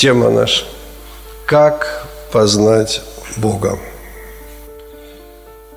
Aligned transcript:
Тема 0.00 0.30
наша. 0.30 0.64
Как 1.44 2.06
познать 2.32 3.02
Бога? 3.36 3.78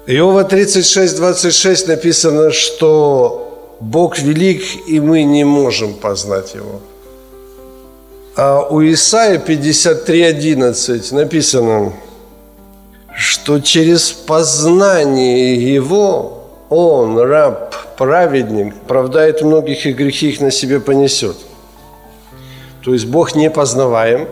Иова 0.07 0.45
36, 0.45 1.17
26 1.17 1.87
написано, 1.89 2.51
что 2.51 3.75
Бог 3.81 4.17
велик, 4.19 4.63
и 4.87 5.01
мы 5.01 5.23
не 5.23 5.43
можем 5.43 5.93
познать 5.93 6.55
Его. 6.55 6.79
А 8.37 8.61
у 8.61 8.81
Исаия 8.81 9.39
53, 9.39 10.21
11 10.23 11.11
написано, 11.11 11.91
что 13.17 13.59
через 13.59 14.13
познание 14.13 15.75
Его 15.75 16.47
Он, 16.69 17.19
раб, 17.19 17.75
праведник, 17.97 18.73
оправдает 18.85 19.41
многих 19.41 19.85
и 19.85 19.91
грехи 19.91 20.29
их 20.29 20.39
на 20.39 20.49
себе 20.49 20.79
понесет– 20.79 21.35
то 22.83 22.91
есть 22.93 23.05
Бог 23.05 23.33
не 23.33 23.49
познаваем, 23.49 24.27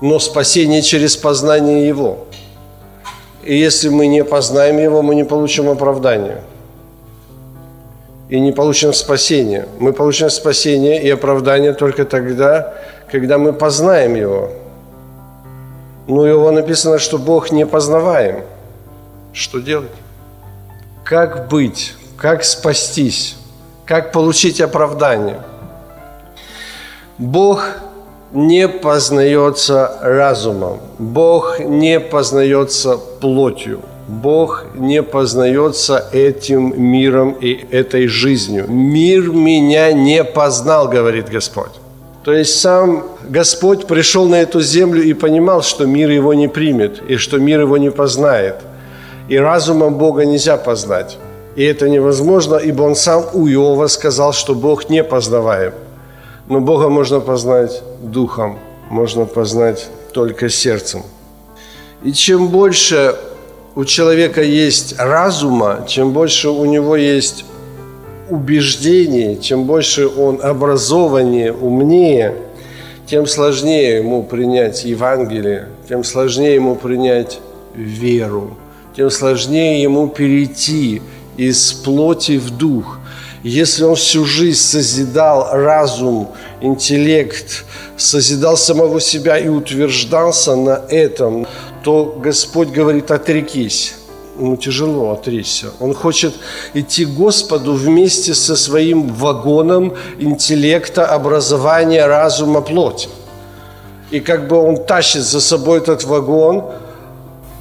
но 0.00 0.18
спасение 0.20 0.82
через 0.82 1.16
познание 1.16 1.86
Его. 1.86 2.26
И 3.42 3.56
если 3.56 3.88
мы 3.88 4.06
не 4.06 4.24
познаем 4.24 4.78
Его, 4.78 5.02
мы 5.02 5.16
не 5.16 5.24
получим 5.24 5.68
оправдания. 5.68 6.42
И 8.28 8.38
не 8.38 8.52
получим 8.52 8.92
спасения. 8.92 9.66
Мы 9.80 9.92
получим 9.92 10.30
спасение 10.30 11.02
и 11.02 11.10
оправдание 11.10 11.74
только 11.74 12.04
тогда, 12.04 12.72
когда 13.10 13.36
мы 13.36 13.52
познаем 13.52 14.14
Его. 14.14 14.50
Но 16.06 16.24
Его 16.24 16.52
написано, 16.52 17.00
что 17.00 17.18
Бог 17.18 17.50
не 17.50 17.66
познаваем. 17.66 18.44
Что 19.32 19.58
делать? 19.58 19.90
Как 21.04 21.48
быть? 21.48 21.94
Как 22.16 22.44
спастись? 22.44 23.36
Как 23.86 24.12
получить 24.12 24.60
оправдание– 24.60 25.42
Бог 27.18 27.62
не 28.32 28.68
познается 28.68 29.98
разумом, 30.00 30.80
Бог 30.98 31.60
не 31.60 32.00
познается 32.00 32.96
плотью, 33.20 33.80
Бог 34.08 34.64
не 34.74 35.02
познается 35.02 36.08
этим 36.12 36.74
миром 36.82 37.36
и 37.40 37.66
этой 37.70 38.08
жизнью. 38.08 38.66
Мир 38.68 39.30
меня 39.30 39.92
не 39.92 40.24
познал, 40.24 40.88
говорит 40.88 41.28
Господь. 41.28 41.72
То 42.24 42.32
есть 42.32 42.60
сам 42.60 43.04
Господь 43.28 43.86
пришел 43.86 44.26
на 44.26 44.36
эту 44.36 44.60
землю 44.60 45.02
и 45.02 45.12
понимал, 45.12 45.62
что 45.62 45.86
мир 45.86 46.10
его 46.10 46.34
не 46.34 46.48
примет, 46.48 47.02
и 47.08 47.16
что 47.16 47.38
мир 47.38 47.60
его 47.60 47.76
не 47.78 47.90
познает. 47.90 48.56
И 49.28 49.36
разумом 49.36 49.94
Бога 49.94 50.24
нельзя 50.24 50.56
познать. 50.56 51.18
И 51.56 51.64
это 51.64 51.88
невозможно, 51.88 52.56
ибо 52.56 52.82
он 52.82 52.94
сам 52.94 53.24
у 53.34 53.46
Иова 53.46 53.88
сказал, 53.88 54.32
что 54.32 54.54
Бог 54.54 54.88
не 54.88 55.04
познаваем. 55.04 55.72
Но 56.52 56.60
Бога 56.60 56.90
можно 56.90 57.20
познать 57.20 57.82
духом, 58.02 58.58
можно 58.90 59.24
познать 59.24 59.88
только 60.12 60.50
сердцем. 60.50 61.02
И 62.04 62.12
чем 62.12 62.48
больше 62.48 63.16
у 63.74 63.86
человека 63.86 64.42
есть 64.42 64.96
разума, 64.98 65.86
чем 65.88 66.12
больше 66.12 66.50
у 66.50 66.66
него 66.66 66.94
есть 66.96 67.46
убеждений, 68.28 69.40
чем 69.40 69.64
больше 69.64 70.06
он 70.06 70.40
образованнее, 70.42 71.54
умнее, 71.54 72.36
тем 73.06 73.26
сложнее 73.26 73.96
ему 73.96 74.22
принять 74.22 74.84
Евангелие, 74.84 75.68
тем 75.88 76.04
сложнее 76.04 76.56
ему 76.56 76.74
принять 76.74 77.40
веру, 77.74 78.58
тем 78.94 79.08
сложнее 79.08 79.80
ему 79.80 80.06
перейти 80.06 81.00
из 81.38 81.72
плоти 81.72 82.36
в 82.36 82.50
дух– 82.50 82.98
если 83.42 83.84
он 83.84 83.96
всю 83.96 84.24
жизнь 84.24 84.60
созидал 84.60 85.48
разум, 85.52 86.28
интеллект, 86.60 87.64
созидал 87.96 88.56
самого 88.56 89.00
себя 89.00 89.38
и 89.38 89.48
утверждался 89.48 90.54
на 90.54 90.80
этом, 90.88 91.46
то 91.82 92.16
Господь 92.22 92.68
говорит, 92.68 93.10
отрекись. 93.10 93.94
Ему 94.38 94.56
тяжело 94.56 95.10
отречься. 95.10 95.72
Он 95.78 95.92
хочет 95.92 96.34
идти 96.72 97.04
к 97.04 97.10
Господу 97.10 97.74
вместе 97.74 98.32
со 98.32 98.56
своим 98.56 99.08
вагоном 99.08 99.94
интеллекта, 100.18 101.06
образования, 101.06 102.06
разума, 102.06 102.62
плоти. 102.62 103.08
И 104.10 104.20
как 104.20 104.48
бы 104.48 104.56
он 104.56 104.76
тащит 104.76 105.22
за 105.22 105.40
собой 105.40 105.78
этот 105.78 106.04
вагон, 106.04 106.70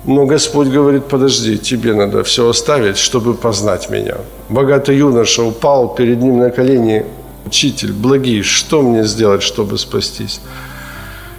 но 0.04 0.26
Господь 0.26 0.68
говорит, 0.68 1.06
подожди, 1.06 1.58
тебе 1.58 1.94
надо 1.94 2.24
все 2.24 2.50
оставить, 2.50 2.98
чтобы 2.98 3.36
познать 3.36 3.90
меня. 3.90 4.18
Богатый 4.50 4.98
юноша 4.98 5.44
упал 5.44 5.94
перед 5.94 6.22
ним 6.22 6.40
на 6.40 6.50
колени. 6.50 7.06
Учитель, 7.46 7.94
благий, 7.94 8.42
что 8.42 8.82
мне 8.82 9.04
сделать, 9.04 9.44
чтобы 9.44 9.78
спастись? 9.78 10.42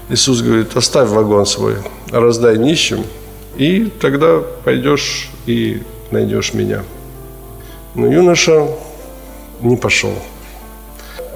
Иисус 0.09 0.43
говорит, 0.43 0.77
оставь 0.77 1.09
вагон 1.09 1.47
свой, 1.47 1.77
раздай 2.11 2.59
нищим, 2.59 3.05
и 3.56 3.91
тогда 4.00 4.43
пойдешь 4.65 5.31
и 5.47 5.83
найдешь 6.11 6.55
меня. 6.55 6.83
Но 7.94 8.06
юноша 8.06 8.69
не 9.61 9.77
пошел. 9.77 10.12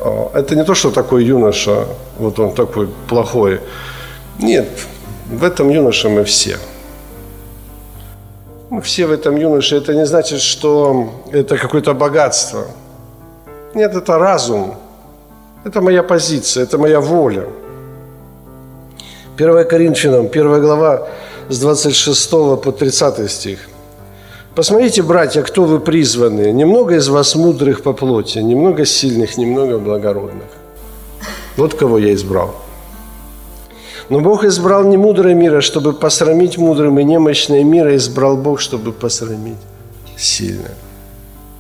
А, 0.01 0.31
это 0.35 0.55
не 0.55 0.65
то, 0.65 0.75
что 0.75 0.91
такой 0.91 1.25
юноша, 1.25 1.87
вот 2.19 2.39
он 2.39 2.55
такой 2.55 2.89
плохой. 3.09 3.61
Нет, 4.39 4.69
в 5.27 5.43
этом 5.43 5.71
юноше 5.71 6.09
мы 6.09 6.23
все– 6.25 6.59
мы 8.71 8.81
все 8.81 9.07
в 9.07 9.13
этом 9.13 9.37
юноше. 9.37 9.77
Это 9.77 9.95
не 9.95 10.07
значит, 10.07 10.41
что 10.41 11.11
это 11.33 11.57
какое-то 11.57 11.95
богатство. 11.95 12.65
Нет, 13.75 13.95
это 13.95 14.19
разум. 14.19 14.75
Это 15.65 15.81
моя 15.81 16.03
позиция, 16.03 16.65
это 16.65 16.79
моя 16.79 17.01
воля. 17.01 17.47
1 19.37 19.69
Коринфянам, 19.69 20.27
1 20.27 20.61
глава, 20.61 21.09
с 21.49 21.59
26 21.59 22.31
по 22.31 22.73
30 22.73 23.31
стих. 23.31 23.59
Посмотрите, 24.55 25.03
братья, 25.03 25.43
кто 25.43 25.65
вы 25.65 25.81
призваны. 25.81 26.53
Немного 26.53 26.95
из 26.95 27.09
вас 27.09 27.35
мудрых 27.35 27.83
по 27.83 27.93
плоти, 27.93 28.39
немного 28.39 28.85
сильных, 28.87 29.37
немного 29.37 29.79
благородных. 29.79 30.49
Вот 31.57 31.75
кого 31.75 31.99
я 31.99 32.15
избрал– 32.15 32.55
но 34.09 34.21
Бог 34.21 34.45
избрал 34.45 34.85
не 34.85 34.97
мудрое 34.97 35.35
мира, 35.35 35.61
чтобы 35.61 35.93
посрамить 35.93 36.59
мудрым, 36.59 36.99
и 36.99 37.05
немощное 37.05 37.65
мира 37.65 37.97
избрал 37.97 38.37
Бог, 38.37 38.61
чтобы 38.61 38.93
посрамить 38.93 39.57
сильное. 40.17 40.75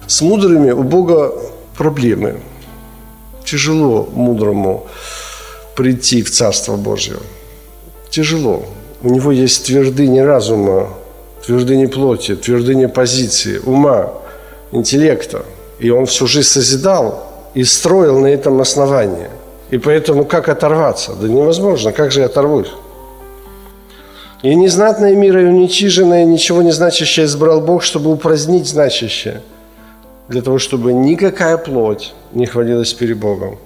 С 0.06 0.22
мудрыми 0.22 0.70
у 0.70 0.82
Бога 0.82 1.32
проблемы. 1.76 2.40
Тяжело 3.44 4.08
мудрому 4.12 4.86
прийти 5.74 6.22
в 6.22 6.30
Царство 6.30 6.76
Божье. 6.76 7.16
Тяжело. 8.10 8.64
У 9.02 9.08
него 9.08 9.32
есть 9.32 9.66
твердыни 9.66 10.20
разума, 10.20 10.88
твердыни 11.44 11.86
плоти, 11.86 12.36
твердыни 12.36 12.86
позиции, 12.86 13.58
ума, 13.58 14.12
интеллекта. 14.72 15.44
И 15.80 15.90
он 15.90 16.06
всю 16.06 16.26
жизнь 16.26 16.48
созидал 16.48 17.26
и 17.54 17.64
строил 17.64 18.20
на 18.20 18.28
этом 18.28 18.60
основании– 18.60 19.28
и 19.70 19.78
поэтому 19.78 20.24
как 20.24 20.48
оторваться? 20.48 21.12
Да 21.20 21.28
невозможно. 21.28 21.92
Как 21.92 22.12
же 22.12 22.20
я 22.20 22.26
оторвусь? 22.26 22.72
И 24.42 24.54
незнатное 24.54 25.16
мира, 25.16 25.42
и 25.42 25.46
уничиженное, 25.46 26.24
ничего 26.24 26.62
не 26.62 26.70
значащее 26.70 27.26
избрал 27.26 27.60
Бог, 27.60 27.82
чтобы 27.82 28.12
упразднить 28.12 28.68
значащее, 28.68 29.40
для 30.28 30.42
того, 30.42 30.58
чтобы 30.58 30.92
никакая 30.92 31.56
плоть 31.56 32.14
не 32.32 32.46
хвалилась 32.46 32.92
перед 32.92 33.18
Богом. 33.18 33.58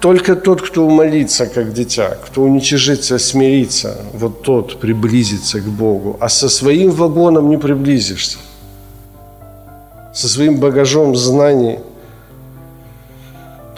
Только 0.00 0.36
тот, 0.36 0.62
кто 0.62 0.86
умолится, 0.86 1.46
как 1.46 1.72
дитя, 1.72 2.16
кто 2.26 2.42
уничижится, 2.42 3.18
смирится, 3.18 3.96
вот 4.12 4.42
тот 4.42 4.78
приблизится 4.78 5.60
к 5.60 5.64
Богу. 5.64 6.16
А 6.20 6.28
со 6.28 6.48
своим 6.48 6.90
вагоном 6.90 7.48
не 7.48 7.56
приблизишься. 7.56 8.38
Со 10.12 10.28
своим 10.28 10.58
багажом 10.58 11.16
знаний– 11.16 11.78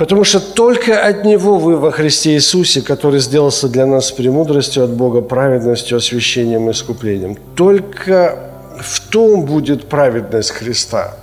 Потому 0.01 0.25
что 0.25 0.41
только 0.41 0.99
от 1.07 1.27
Него 1.27 1.59
вы 1.59 1.77
во 1.77 1.91
Христе 1.91 2.33
Иисусе, 2.33 2.81
который 2.81 3.21
сделался 3.21 3.69
для 3.69 3.85
нас 3.85 4.11
премудростью 4.11 4.85
от 4.85 4.93
Бога, 4.93 5.21
праведностью, 5.21 5.99
освящением 5.99 6.71
и 6.71 6.73
искуплением. 6.73 7.37
Только 7.55 8.39
в 8.81 8.99
том 9.11 9.45
будет 9.45 9.91
праведность 9.91 10.53
Христа. 10.53 11.19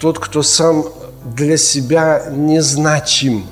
Тот, 0.00 0.18
кто 0.18 0.42
сам 0.42 0.84
для 1.24 1.56
себя 1.56 2.24
незначим. 2.34 3.46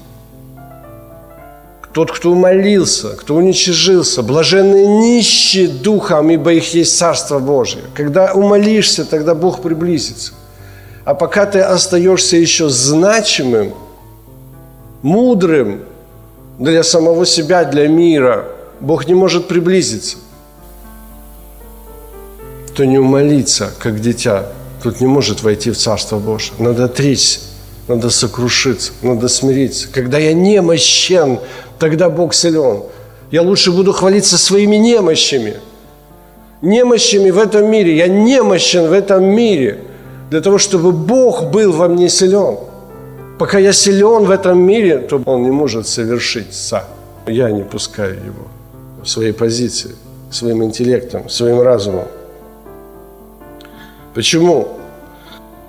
тот, 1.92 2.10
кто 2.10 2.32
умолился, 2.32 3.10
кто 3.10 3.36
уничижился, 3.36 4.24
блаженные 4.24 4.88
нищие 4.88 5.68
духом, 5.68 6.30
ибо 6.30 6.54
их 6.54 6.74
есть 6.74 6.98
Царство 6.98 7.38
Божие. 7.38 7.84
Когда 7.94 8.32
умолишься, 8.34 9.04
тогда 9.04 9.36
Бог 9.36 9.62
приблизится. 9.62 10.32
А 11.04 11.14
пока 11.14 11.46
ты 11.46 11.60
остаешься 11.60 12.36
еще 12.36 12.68
значимым, 12.68 13.74
мудрым 15.02 15.82
для 16.58 16.82
самого 16.82 17.24
себя, 17.26 17.64
для 17.64 17.88
мира, 17.88 18.46
Бог 18.80 19.06
не 19.06 19.14
может 19.14 19.48
приблизиться. 19.48 20.18
То 22.74 22.84
не 22.84 22.98
умолиться, 22.98 23.72
как 23.78 24.00
дитя, 24.00 24.46
тут 24.82 25.00
не 25.00 25.06
может 25.06 25.42
войти 25.42 25.70
в 25.70 25.76
Царство 25.76 26.18
Божие. 26.18 26.52
Надо 26.58 26.84
отречься, 26.84 27.40
надо 27.88 28.10
сокрушиться, 28.10 28.92
надо 29.02 29.28
смириться. 29.28 29.88
Когда 29.92 30.18
я 30.18 30.32
немощен, 30.32 31.40
тогда 31.78 32.08
Бог 32.08 32.34
силен. 32.34 32.84
Я 33.30 33.42
лучше 33.42 33.72
буду 33.72 33.92
хвалиться 33.92 34.38
своими 34.38 34.76
немощами. 34.76 35.56
Немощами 36.62 37.30
в 37.30 37.38
этом 37.38 37.70
мире. 37.70 37.96
Я 37.96 38.08
немощен 38.08 38.88
в 38.88 38.92
этом 38.92 39.24
мире 39.24 39.80
для 40.30 40.40
того, 40.40 40.58
чтобы 40.58 40.92
Бог 40.92 41.50
был 41.50 41.72
во 41.72 41.88
мне 41.88 42.08
силен. 42.08 42.58
Пока 43.38 43.58
я 43.58 43.72
силен 43.72 44.24
в 44.24 44.30
этом 44.30 44.58
мире, 44.58 44.98
то 44.98 45.22
Он 45.24 45.42
не 45.44 45.50
может 45.50 45.86
совершить 45.86 46.52
сам. 46.52 46.84
Я 47.26 47.50
не 47.50 47.62
пускаю 47.62 48.14
Его 48.14 48.48
в 49.02 49.08
своей 49.08 49.32
позиции, 49.32 49.94
своим 50.30 50.64
интеллектом, 50.64 51.28
своим 51.28 51.60
разумом. 51.60 52.06
Почему? 54.14 54.68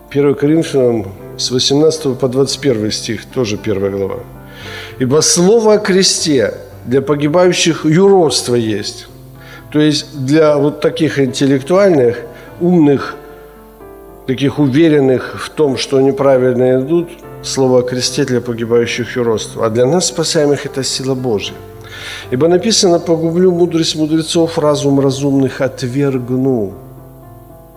1 0.10 0.36
Коринфянам 0.36 1.06
с 1.38 1.51
18 1.51 2.18
по 2.18 2.27
21 2.27 2.92
стих, 2.92 3.25
тоже 3.25 3.60
1 3.63 3.92
глава. 3.92 4.19
Ибо 4.98 5.21
слово 5.21 5.74
о 5.74 5.77
кресте 5.77 6.54
для 6.86 7.01
погибающих 7.01 7.86
юродство 7.86 8.56
есть. 8.56 9.07
То 9.71 9.80
есть 9.80 10.25
для 10.25 10.57
вот 10.57 10.81
таких 10.81 11.19
интеллектуальных, 11.19 12.18
умных, 12.60 13.16
таких 14.25 14.57
уверенных 14.57 15.36
в 15.45 15.50
том, 15.51 15.77
что 15.77 16.01
неправильно 16.01 16.81
идут, 16.81 17.10
слово 17.44 17.84
кресте 17.84 18.26
для 18.26 18.42
погибающих 18.42 19.16
юродство. 19.16 19.66
А 19.66 19.70
для 19.70 19.86
нас, 19.86 20.08
спасаемых, 20.08 20.66
это 20.66 20.84
сила 20.84 21.16
Божья. 21.16 21.54
Ибо 22.32 22.48
написано, 22.48 23.00
погублю 23.00 23.52
мудрость 23.52 23.96
мудрецов, 23.96 24.58
разум 24.58 25.00
разумных 25.00 25.62
отвергну. 25.62 26.74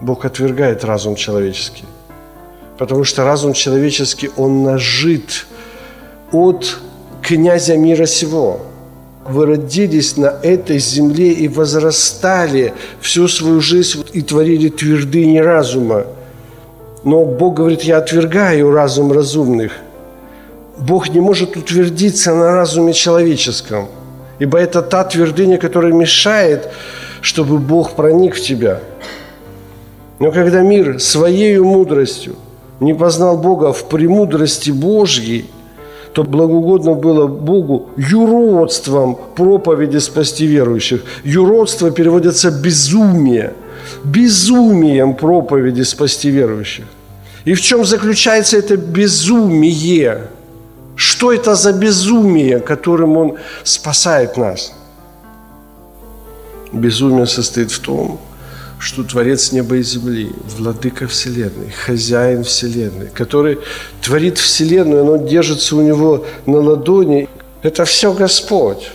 Бог 0.00 0.24
отвергает 0.24 0.84
разум 0.84 1.14
человеческий. 1.16 1.84
Потому 2.78 3.04
что 3.04 3.24
разум 3.24 3.52
человеческий, 3.52 4.30
он 4.36 4.64
нажит 4.64 5.46
от 6.32 6.78
князя 7.22 7.76
мира 7.76 8.06
сего. 8.06 8.60
Вы 9.24 9.46
родились 9.46 10.16
на 10.16 10.34
этой 10.42 10.78
земле 10.78 11.32
и 11.32 11.46
возрастали 11.46 12.74
всю 13.00 13.28
свою 13.28 13.60
жизнь 13.60 14.04
и 14.12 14.20
творили 14.20 14.68
твердыни 14.68 15.38
разума. 15.38 16.06
Но 17.04 17.24
Бог 17.24 17.54
говорит, 17.54 17.82
я 17.82 17.98
отвергаю 17.98 18.70
разум 18.70 19.12
разумных. 19.12 19.72
Бог 20.78 21.08
не 21.10 21.20
может 21.20 21.56
утвердиться 21.56 22.34
на 22.34 22.52
разуме 22.52 22.92
человеческом, 22.92 23.88
ибо 24.38 24.58
это 24.58 24.82
та 24.82 25.04
твердыня, 25.04 25.58
которая 25.58 25.92
мешает, 25.92 26.70
чтобы 27.20 27.58
Бог 27.58 27.92
проник 27.92 28.34
в 28.34 28.40
тебя. 28.40 28.80
Но 30.18 30.30
когда 30.30 30.60
мир 30.60 31.00
своей 31.00 31.58
мудростью 31.58 32.36
не 32.80 32.94
познал 32.94 33.36
Бога 33.36 33.72
в 33.72 33.88
премудрости 33.88 34.70
Божьей– 34.70 35.50
то 36.12 36.24
благоугодно 36.24 36.94
было 36.94 37.26
Богу 37.26 37.90
юродством 37.96 39.18
проповеди 39.34 39.98
спасти 39.98 40.46
верующих. 40.46 41.02
Юродство 41.24 41.90
переводится 41.90 42.50
безумие. 42.50 43.54
Безумием 44.04 45.14
проповеди 45.14 45.82
спасти 45.82 46.30
верующих. 46.30 46.84
И 47.44 47.54
в 47.54 47.60
чем 47.60 47.84
заключается 47.84 48.56
это 48.56 48.76
безумие? 48.76 50.28
Что 50.96 51.32
это 51.32 51.54
за 51.54 51.72
безумие, 51.72 52.60
которым 52.60 53.16
Он 53.16 53.36
спасает 53.64 54.36
нас? 54.36 54.72
Безумие 56.72 57.26
состоит 57.26 57.70
в 57.70 57.80
том, 57.80 58.20
что 58.78 59.04
Творец 59.04 59.52
неба 59.52 59.76
и 59.76 59.82
земли, 59.82 60.32
Владыка 60.58 61.06
Вселенной, 61.06 61.70
Хозяин 61.70 62.44
Вселенной, 62.44 63.08
который 63.14 63.58
творит 64.00 64.38
Вселенную, 64.38 65.02
оно 65.02 65.16
держится 65.16 65.76
у 65.76 65.82
него 65.82 66.24
на 66.46 66.58
ладони. 66.58 67.28
Это 67.62 67.84
все 67.84 68.12
Господь. 68.12 68.90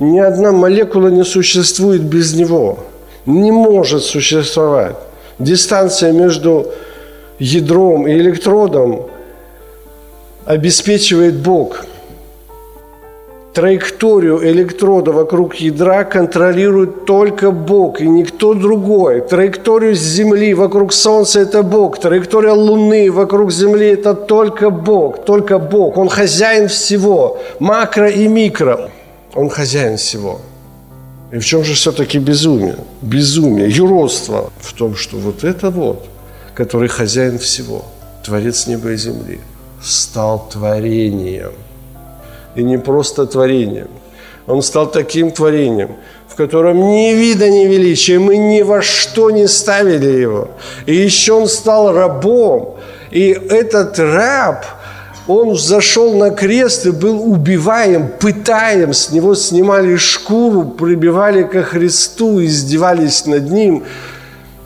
Ни 0.00 0.18
одна 0.18 0.52
молекула 0.52 1.08
не 1.08 1.24
существует 1.24 2.02
без 2.02 2.34
Него. 2.34 2.84
Не 3.26 3.52
может 3.52 4.02
существовать. 4.02 4.96
Дистанция 5.38 6.12
между 6.12 6.66
ядром 7.38 8.06
и 8.06 8.12
электродом 8.12 9.06
обеспечивает 10.46 11.36
Бог– 11.36 11.84
Траекторию 13.54 14.42
электрода 14.50 15.12
вокруг 15.12 15.56
ядра 15.56 16.04
контролирует 16.04 17.04
только 17.04 17.50
Бог 17.50 18.00
и 18.00 18.08
никто 18.08 18.54
другой. 18.54 19.20
Траекторию 19.20 19.94
Земли 19.94 20.54
вокруг 20.54 20.94
Солнца– 20.94 21.40
это 21.42 21.62
Бог. 21.62 22.00
Траектория 22.00 22.52
Луны 22.52 23.12
вокруг 23.12 23.52
Земли– 23.52 23.88
это 23.92 24.14
только 24.14 24.70
Бог. 24.70 25.26
Только 25.26 25.58
Бог. 25.58 25.98
Он 25.98 26.08
хозяин 26.08 26.68
всего. 26.68 27.38
Макро 27.58 28.08
и 28.08 28.26
микро. 28.26 28.88
Он 29.34 29.50
хозяин 29.50 29.98
всего. 29.98 30.40
И 31.32 31.38
в 31.38 31.44
чем 31.44 31.64
же 31.64 31.74
все-таки 31.74 32.18
безумие? 32.18 32.76
Безумие, 33.00 33.68
юродство 33.70 34.52
в 34.60 34.72
том, 34.74 34.94
что 34.94 35.16
вот 35.16 35.44
это 35.44 35.70
вот, 35.70 36.06
который 36.54 36.88
хозяин 36.88 37.38
всего, 37.38 37.84
Творец 38.24 38.66
неба 38.66 38.92
и 38.92 38.96
земли, 38.96 39.40
стал 39.82 40.48
творением– 40.50 41.52
и 42.54 42.62
не 42.62 42.78
просто 42.78 43.26
творением. 43.26 43.88
Он 44.46 44.62
стал 44.62 44.90
таким 44.90 45.30
творением, 45.30 45.96
в 46.28 46.34
котором 46.34 46.90
ни 46.90 47.14
вида, 47.14 47.48
ни 47.48 47.66
величия, 47.66 48.18
мы 48.18 48.36
ни 48.36 48.62
во 48.62 48.82
что 48.82 49.30
не 49.30 49.46
ставили 49.46 50.20
его. 50.20 50.48
И 50.86 50.94
еще 50.94 51.32
он 51.32 51.48
стал 51.48 51.92
рабом. 51.92 52.76
И 53.10 53.28
этот 53.28 53.98
раб, 53.98 54.64
он 55.26 55.56
зашел 55.56 56.16
на 56.16 56.30
крест 56.30 56.86
и 56.86 56.90
был 56.90 57.22
убиваем, 57.30 58.08
пытаем, 58.20 58.92
с 58.92 59.10
него 59.12 59.34
снимали 59.34 59.96
шкуру, 59.96 60.64
прибивали 60.64 61.44
ко 61.44 61.62
Христу, 61.62 62.42
издевались 62.44 63.26
над 63.26 63.50
ним. 63.50 63.84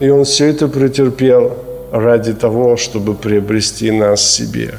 И 0.00 0.08
он 0.08 0.24
все 0.24 0.46
это 0.46 0.68
претерпел 0.68 1.56
ради 1.92 2.32
того, 2.32 2.76
чтобы 2.76 3.14
приобрести 3.14 3.90
нас 3.90 4.30
себе. 4.30 4.74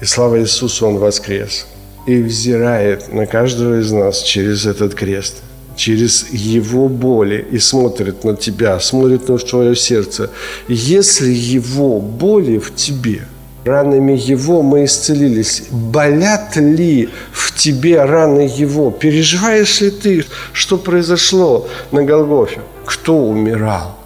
И 0.00 0.04
слава 0.04 0.40
Иисусу, 0.40 0.86
Он 0.86 0.98
воскрес 0.98 1.66
и 2.06 2.22
взирает 2.22 3.12
на 3.12 3.26
каждого 3.26 3.80
из 3.80 3.92
нас 3.92 4.22
через 4.22 4.64
этот 4.64 4.94
крест, 4.94 5.42
через 5.76 6.30
его 6.30 6.88
боли 6.88 7.46
и 7.50 7.58
смотрит 7.58 8.24
на 8.24 8.34
тебя, 8.34 8.80
смотрит 8.80 9.28
на 9.28 9.38
твое 9.38 9.76
сердце. 9.76 10.30
Если 10.68 11.30
его 11.30 12.00
боли 12.00 12.58
в 12.58 12.74
тебе, 12.74 13.22
ранами 13.64 14.12
его 14.12 14.62
мы 14.62 14.84
исцелились, 14.84 15.64
болят 15.70 16.56
ли 16.56 17.08
в 17.32 17.54
тебе 17.54 18.04
раны 18.04 18.40
его? 18.40 18.90
Переживаешь 18.90 19.80
ли 19.80 19.90
ты, 19.90 20.24
что 20.52 20.78
произошло 20.78 21.68
на 21.92 22.04
Голгофе? 22.04 22.60
Кто 22.84 23.16
умирал? 23.16 23.98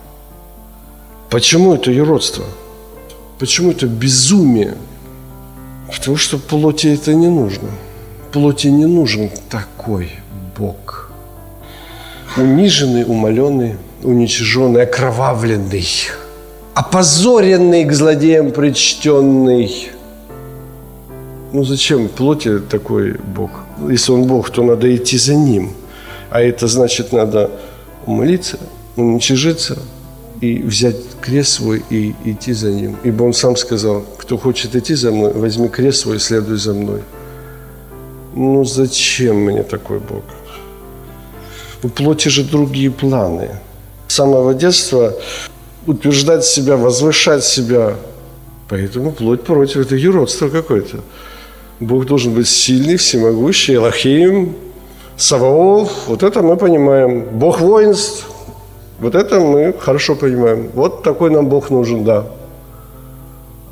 Почему 1.31 1.75
это 1.75 1.91
юродство? 1.91 2.45
Почему 3.39 3.71
это 3.71 3.87
безумие? 3.87 4.75
Потому 5.95 6.17
что 6.17 6.39
плоти 6.39 6.89
это 6.89 7.15
не 7.15 7.29
нужно 7.29 7.69
плоти 8.33 8.69
не 8.69 8.87
нужен 8.87 9.31
такой 9.51 10.11
Бог. 10.59 11.11
Униженный, 12.37 13.05
умоленный, 13.05 13.77
уничиженный, 14.03 14.83
окровавленный, 14.83 15.87
опозоренный 16.75 17.85
к 17.85 17.93
злодеям 17.93 18.51
причтенный. 18.51 19.91
Ну 21.53 21.65
зачем 21.65 22.09
плоти 22.09 22.59
такой 22.59 23.13
Бог? 23.13 23.51
Если 23.91 24.13
он 24.13 24.25
Бог, 24.25 24.51
то 24.51 24.63
надо 24.63 24.95
идти 24.95 25.19
за 25.19 25.35
ним. 25.35 25.73
А 26.31 26.41
это 26.41 26.67
значит, 26.67 27.13
надо 27.13 27.51
умолиться, 28.07 28.59
уничижиться 28.97 29.79
и 30.41 30.63
взять 30.63 30.97
крест 31.21 31.53
свой 31.53 31.83
и 31.91 32.15
идти 32.25 32.53
за 32.53 32.71
ним. 32.71 32.97
Ибо 33.05 33.25
он 33.25 33.35
сам 33.35 33.57
сказал, 33.57 34.05
кто 34.19 34.39
хочет 34.39 34.75
идти 34.75 34.95
за 34.95 35.13
мной, 35.13 35.33
возьми 35.33 35.69
крест 35.69 36.01
свой 36.01 36.17
и 36.17 36.21
следуй 36.21 36.57
за 36.57 36.73
мной 36.73 37.03
ну 38.35 38.65
зачем 38.65 39.37
мне 39.37 39.63
такой 39.63 39.99
Бог? 39.99 40.23
У 41.83 41.89
плоти 41.89 42.29
же 42.29 42.45
другие 42.45 42.91
планы. 42.91 43.51
С 44.09 44.15
самого 44.15 44.55
детства 44.55 45.15
утверждать 45.87 46.45
себя, 46.45 46.77
возвышать 46.77 47.45
себя. 47.45 47.97
Поэтому 48.69 49.13
плоть 49.13 49.43
против. 49.43 49.79
Это 49.79 49.97
юродство 49.97 50.49
какое-то. 50.49 51.01
Бог 51.81 52.07
должен 52.07 52.33
быть 52.33 52.49
сильный, 52.49 52.97
всемогущий, 52.97 53.75
Элохим, 53.75 54.55
Саваоф, 55.17 56.09
вот 56.09 56.23
это 56.23 56.43
мы 56.43 56.57
понимаем. 56.57 57.25
Бог 57.33 57.61
воинств, 57.61 58.27
вот 58.99 59.15
это 59.15 59.41
мы 59.41 59.75
хорошо 59.79 60.15
понимаем. 60.15 60.69
Вот 60.75 61.03
такой 61.03 61.31
нам 61.31 61.49
Бог 61.49 61.71
нужен, 61.71 62.05
да. 62.05 62.27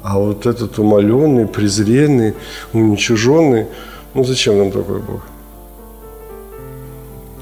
А 0.03 0.19
вот 0.19 0.47
этот 0.47 0.79
умоленный, 0.79 1.47
презренный, 1.47 2.35
уничиженный, 2.73 3.67
ну 4.15 4.25
зачем 4.25 4.59
нам 4.59 4.71
такой 4.71 5.01
Бог? 5.01 5.21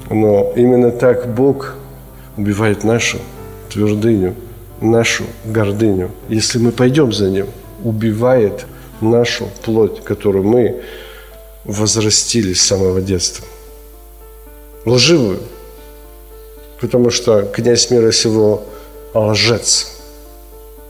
Но 0.09 0.53
именно 0.55 0.91
так 0.91 1.33
Бог 1.33 1.75
убивает 2.37 2.83
нашу 2.83 3.17
твердыню, 3.71 4.35
нашу 4.81 5.25
гордыню. 5.45 6.11
Если 6.29 6.59
мы 6.59 6.71
пойдем 6.71 7.11
за 7.11 7.29
Ним, 7.29 7.47
убивает 7.83 8.65
нашу 9.01 9.49
плоть, 9.63 10.03
которую 10.03 10.43
мы 10.43 10.81
возрастили 11.63 12.53
с 12.53 12.61
самого 12.61 13.01
детства. 13.01 13.45
Лживую. 14.85 15.39
Потому 16.79 17.09
что 17.09 17.43
князь 17.43 17.91
мира 17.91 18.11
сего 18.11 18.63
лжец 19.13 19.99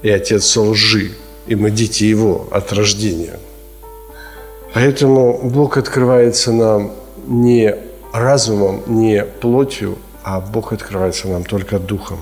и 0.01 0.09
отец 0.09 0.55
лжи, 0.55 1.11
и 1.47 1.55
мы 1.55 1.71
дети 1.71 2.03
его 2.03 2.47
от 2.51 2.71
рождения. 2.73 3.39
Поэтому 4.73 5.39
Бог 5.43 5.77
открывается 5.77 6.51
нам 6.51 6.91
не 7.27 7.75
разумом, 8.13 8.83
не 8.87 9.25
плотью, 9.25 9.97
а 10.23 10.39
Бог 10.39 10.73
открывается 10.73 11.27
нам 11.27 11.43
только 11.43 11.79
духом. 11.79 12.19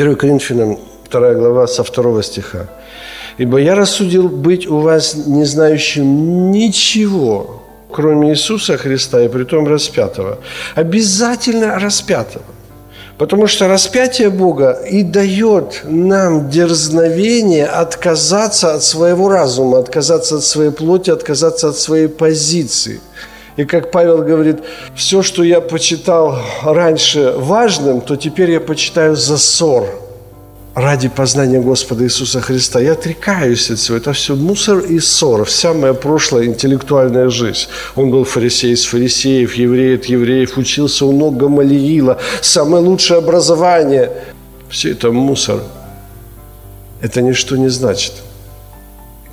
1 0.00 0.16
Коринфянам 0.16 0.78
2 1.10 1.34
глава 1.34 1.66
со 1.66 1.82
2 1.82 2.22
стиха. 2.22 2.66
«Ибо 3.36 3.58
я 3.58 3.74
рассудил 3.74 4.30
быть 4.30 4.66
у 4.66 4.78
вас 4.78 5.14
не 5.26 5.44
знающим 5.44 6.50
ничего, 6.50 7.62
кроме 7.92 8.30
Иисуса 8.30 8.78
Христа 8.78 9.20
и 9.20 9.28
притом 9.28 9.68
распятого. 9.68 10.38
Обязательно 10.74 11.78
распятого. 11.78 12.44
Потому 13.18 13.46
что 13.46 13.68
распятие 13.68 14.30
Бога 14.30 14.70
и 14.90 15.02
дает 15.02 15.82
нам 15.84 16.48
дерзновение 16.48 17.66
отказаться 17.66 18.72
от 18.72 18.82
своего 18.82 19.28
разума, 19.28 19.78
отказаться 19.78 20.36
от 20.36 20.44
своей 20.44 20.70
плоти, 20.70 21.10
отказаться 21.10 21.68
от 21.68 21.76
своей 21.76 22.08
позиции. 22.08 23.00
И 23.56 23.64
как 23.64 23.90
Павел 23.90 24.22
говорит, 24.22 24.58
все, 24.94 25.22
что 25.22 25.42
я 25.42 25.60
почитал 25.60 26.38
раньше 26.62 27.34
важным, 27.36 28.00
то 28.00 28.16
теперь 28.16 28.50
я 28.50 28.60
почитаю 28.60 29.16
за 29.16 29.38
ссор– 29.38 29.86
ради 30.74 31.08
познания 31.08 31.60
Господа 31.60 32.04
Иисуса 32.04 32.40
Христа. 32.40 32.80
Я 32.80 32.92
отрекаюсь 32.92 33.70
от 33.70 33.78
всего. 33.78 33.96
Это 33.96 34.12
все 34.12 34.34
мусор 34.34 34.78
и 34.78 34.98
ссор. 35.00 35.44
Вся 35.44 35.72
моя 35.72 35.94
прошлая 35.94 36.46
интеллектуальная 36.46 37.28
жизнь. 37.28 37.66
Он 37.96 38.10
был 38.10 38.24
фарисей 38.24 38.72
из 38.72 38.84
фарисеев, 38.84 39.54
еврей 39.54 39.96
от 39.96 40.06
евреев, 40.06 40.56
учился 40.58 41.06
у 41.06 41.12
ног 41.12 41.36
Гамалиила. 41.36 42.18
Самое 42.40 42.82
лучшее 42.82 43.18
образование. 43.18 44.10
Все 44.68 44.92
это 44.92 45.10
мусор. 45.10 45.62
Это 47.02 47.22
ничто 47.22 47.56
не 47.56 47.68
значит 47.68 48.12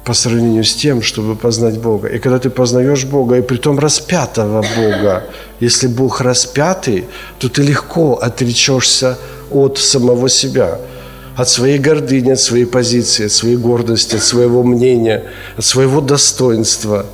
по 0.07 0.13
сравнению 0.13 0.63
с 0.63 0.73
тем, 0.73 1.01
чтобы 1.01 1.35
познать 1.35 1.77
Бога. 1.79 2.07
И 2.07 2.19
когда 2.19 2.39
ты 2.39 2.49
познаешь 2.49 3.03
Бога, 3.03 3.37
и 3.37 3.41
притом 3.41 3.77
распятого 3.77 4.63
Бога, 4.75 5.25
если 5.59 5.87
Бог 5.87 6.21
распятый, 6.21 7.05
то 7.39 7.49
ты 7.49 7.61
легко 7.61 8.13
отречешься 8.13 9.17
от 9.51 9.77
самого 9.77 10.29
себя– 10.29 10.79
от 11.37 11.47
своей 11.49 11.77
гордыни, 11.77 12.31
от 12.31 12.39
своей 12.39 12.65
позиции, 12.65 13.25
от 13.25 13.31
своей 13.31 13.57
гордости, 13.57 14.15
от 14.15 14.23
своего 14.23 14.63
мнения, 14.63 15.23
от 15.55 15.63
своего 15.63 16.01
достоинства. 16.01 17.05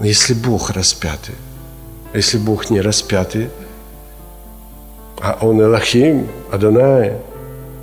Но 0.00 0.06
если 0.06 0.34
Бог 0.34 0.70
распятый, 0.70 1.36
если 2.14 2.36
Бог 2.36 2.70
не 2.70 2.80
распятый, 2.80 3.48
а 5.20 5.38
Он 5.40 5.62
Элохим, 5.62 6.26
Адонай, 6.50 7.18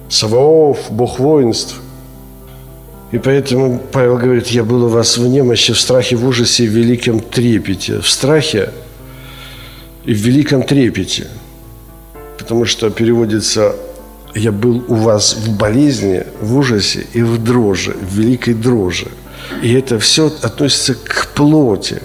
Саваоф, 0.10 0.92
Бог 0.92 1.20
воинств. 1.20 1.80
И 3.12 3.18
поэтому 3.18 3.82
Павел 3.92 4.18
говорит, 4.18 4.48
я 4.48 4.64
был 4.64 4.86
у 4.86 4.88
вас 4.88 5.18
в 5.18 5.28
немощи, 5.28 5.74
в 5.74 5.80
страхе, 5.80 6.16
в 6.16 6.26
ужасе, 6.26 6.66
в 6.66 6.72
великом 6.72 7.20
трепете. 7.20 8.00
В 8.00 8.10
страхе 8.10 8.70
и 10.06 10.14
в 10.14 10.18
великом 10.18 10.64
трепете. 10.64 11.28
Потому 12.38 12.66
что 12.66 12.90
переводится 12.90 13.76
я 14.36 14.52
был 14.52 14.84
у 14.88 14.96
вас 14.96 15.36
в 15.36 15.58
болезни, 15.58 16.24
в 16.42 16.58
ужасе 16.58 17.06
и 17.14 17.22
в 17.22 17.44
дрожи, 17.44 17.92
в 17.92 18.18
великой 18.18 18.54
дрожи. 18.54 19.08
И 19.62 19.74
это 19.74 20.00
все 20.00 20.32
относится 20.42 20.96
к 20.96 21.28
плоти. 21.36 22.02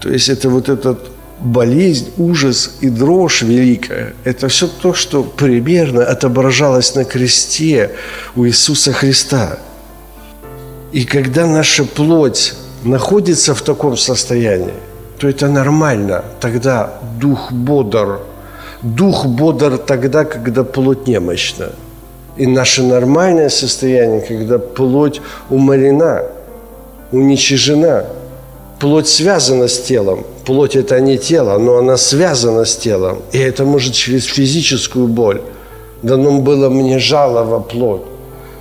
То 0.00 0.10
есть 0.10 0.28
это 0.28 0.50
вот 0.50 0.68
этот 0.68 1.08
болезнь, 1.40 2.10
ужас 2.16 2.76
и 2.80 2.88
дрожь 2.88 3.42
великая, 3.42 4.14
это 4.24 4.48
все 4.48 4.68
то, 4.68 4.94
что 4.94 5.22
примерно 5.22 6.04
отображалось 6.04 6.94
на 6.94 7.04
кресте 7.04 7.90
у 8.34 8.46
Иисуса 8.46 8.92
Христа. 8.92 9.58
И 10.96 11.04
когда 11.04 11.46
наша 11.46 11.84
плоть 11.84 12.54
находится 12.82 13.54
в 13.54 13.60
таком 13.60 13.98
состоянии, 13.98 14.72
то 15.18 15.28
это 15.28 15.46
нормально. 15.48 16.24
Тогда 16.40 16.90
дух 17.20 17.52
бодр, 17.52 18.20
Дух 18.82 19.26
бодр 19.26 19.76
тогда, 19.76 20.24
когда 20.24 20.64
плоть 20.64 21.06
немощна. 21.06 21.72
И 22.38 22.46
наше 22.46 22.82
нормальное 22.82 23.50
состояние, 23.50 24.22
когда 24.22 24.58
плоть 24.58 25.20
уморена, 25.50 26.22
уничижена. 27.12 28.04
Плоть 28.78 29.08
связана 29.08 29.68
с 29.68 29.78
телом. 29.82 30.24
Плоть– 30.46 30.76
это 30.82 30.98
не 31.00 31.18
тело, 31.18 31.58
но 31.58 31.76
она 31.76 31.98
связана 31.98 32.64
с 32.64 32.74
телом. 32.74 33.18
И 33.32 33.38
это 33.38 33.64
может 33.66 33.92
через 33.92 34.24
физическую 34.24 35.08
боль. 35.08 35.42
Дано 36.02 36.40
было 36.40 36.70
мне 36.70 36.98
жалово 36.98 37.60
плоть. 37.60 38.15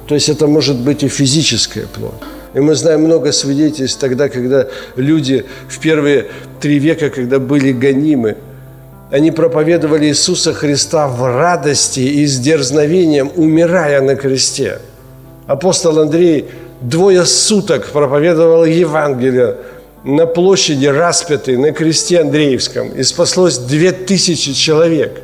То 0.08 0.16
есть 0.16 0.30
это 0.30 0.48
может 0.48 0.78
быть 0.78 1.04
и 1.04 1.08
физическая 1.08 1.88
плоть. 1.88 2.14
И 2.54 2.60
мы 2.60 2.76
знаем 2.76 3.02
много 3.02 3.32
свидетельств 3.32 4.00
тогда, 4.00 4.30
когда 4.30 4.68
люди 4.96 5.46
в 5.68 5.80
первые 5.80 6.28
три 6.62 6.80
века, 6.80 7.10
когда 7.10 7.40
были 7.40 7.72
гонимы, 7.72 8.38
они 9.12 9.32
проповедовали 9.32 10.08
Иисуса 10.08 10.54
Христа 10.54 11.08
в 11.08 11.24
радости 11.24 12.00
и 12.00 12.26
с 12.26 12.40
дерзновением, 12.40 13.32
умирая 13.36 14.02
на 14.02 14.16
кресте. 14.16 14.80
Апостол 15.48 16.00
Андрей 16.00 16.46
двое 16.82 17.26
суток 17.26 17.88
проповедовал 17.88 18.66
Евангелие 18.66 19.58
на 20.04 20.26
площади 20.26 20.86
распятый 20.86 21.58
на 21.58 21.72
кресте 21.72 22.22
Андреевском, 22.22 22.90
и 22.90 23.04
спаслось 23.04 23.58
две 23.58 23.92
тысячи 23.92 24.54
человек 24.54 25.22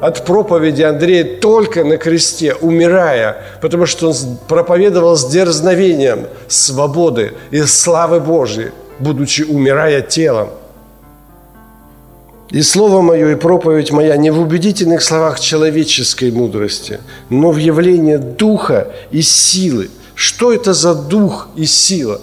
от 0.00 0.24
проповеди 0.24 0.82
Андрея 0.82 1.24
только 1.40 1.84
на 1.84 1.98
кресте, 1.98 2.54
умирая, 2.54 3.36
потому 3.60 3.86
что 3.86 4.08
он 4.08 4.14
проповедовал 4.48 5.16
с 5.16 5.30
дерзновением 5.30 6.26
свободы 6.48 7.34
и 7.50 7.60
славы 7.62 8.20
Божьей, 8.20 8.70
будучи 8.98 9.42
умирая 9.42 10.00
телом. 10.00 10.48
И 12.50 12.62
слово 12.62 13.00
мое, 13.00 13.32
и 13.32 13.34
проповедь 13.36 13.92
моя 13.92 14.16
не 14.16 14.30
в 14.30 14.40
убедительных 14.40 15.02
словах 15.02 15.38
человеческой 15.38 16.32
мудрости, 16.32 16.98
но 17.28 17.52
в 17.52 17.58
явлении 17.58 18.16
духа 18.16 18.88
и 19.12 19.22
силы. 19.22 19.90
Что 20.16 20.52
это 20.52 20.72
за 20.74 20.94
дух 20.94 21.48
и 21.54 21.64
сила? 21.64 22.20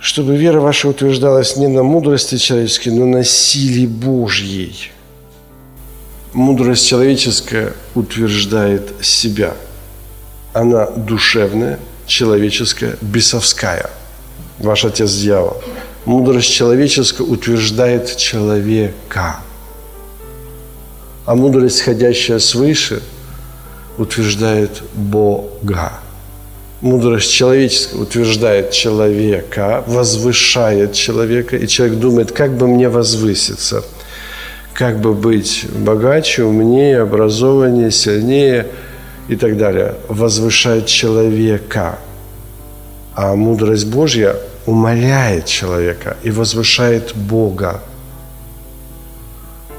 Чтобы 0.00 0.36
вера 0.36 0.60
ваша 0.60 0.88
утверждалась 0.88 1.56
не 1.56 1.66
на 1.66 1.82
мудрости 1.82 2.36
человеческой, 2.36 2.90
но 2.90 3.04
на 3.04 3.22
силе 3.22 3.86
Божьей. 3.86 4.92
Мудрость 6.38 6.86
человеческая 6.86 7.72
утверждает 7.94 8.94
себя. 9.02 9.54
Она 10.52 10.86
душевная, 10.86 11.80
человеческая, 12.06 12.96
бесовская. 13.00 13.90
Ваш 14.58 14.84
отец 14.84 15.12
дьявол– 15.12 15.62
Мудрость 16.08 16.50
человеческая 16.50 17.24
утверждает 17.24 18.16
человека, 18.16 19.40
а 21.26 21.34
мудрость, 21.34 21.78
сходящая 21.78 22.38
свыше, 22.38 23.02
утверждает 23.98 24.70
Бога. 24.94 25.92
Мудрость 26.80 27.30
человеческая 27.30 27.98
утверждает 27.98 28.70
человека, 28.70 29.84
возвышает 29.86 30.94
человека, 30.94 31.58
и 31.58 31.68
человек 31.68 31.98
думает, 31.98 32.32
как 32.32 32.56
бы 32.56 32.66
мне 32.68 32.88
возвыситься, 32.88 33.84
как 34.78 35.00
бы 35.00 35.12
быть 35.12 35.66
богаче, 35.74 36.44
умнее, 36.44 37.00
образованнее, 37.00 37.90
сильнее 37.90 38.68
и 39.26 39.34
так 39.34 39.56
далее. 39.56 39.96
Возвышает 40.06 40.86
человека. 40.86 41.98
А 43.12 43.34
мудрость 43.34 43.88
Божья 43.88 44.36
умоляет 44.66 45.46
человека 45.46 46.16
и 46.22 46.30
возвышает 46.30 47.16
Бога. 47.16 47.80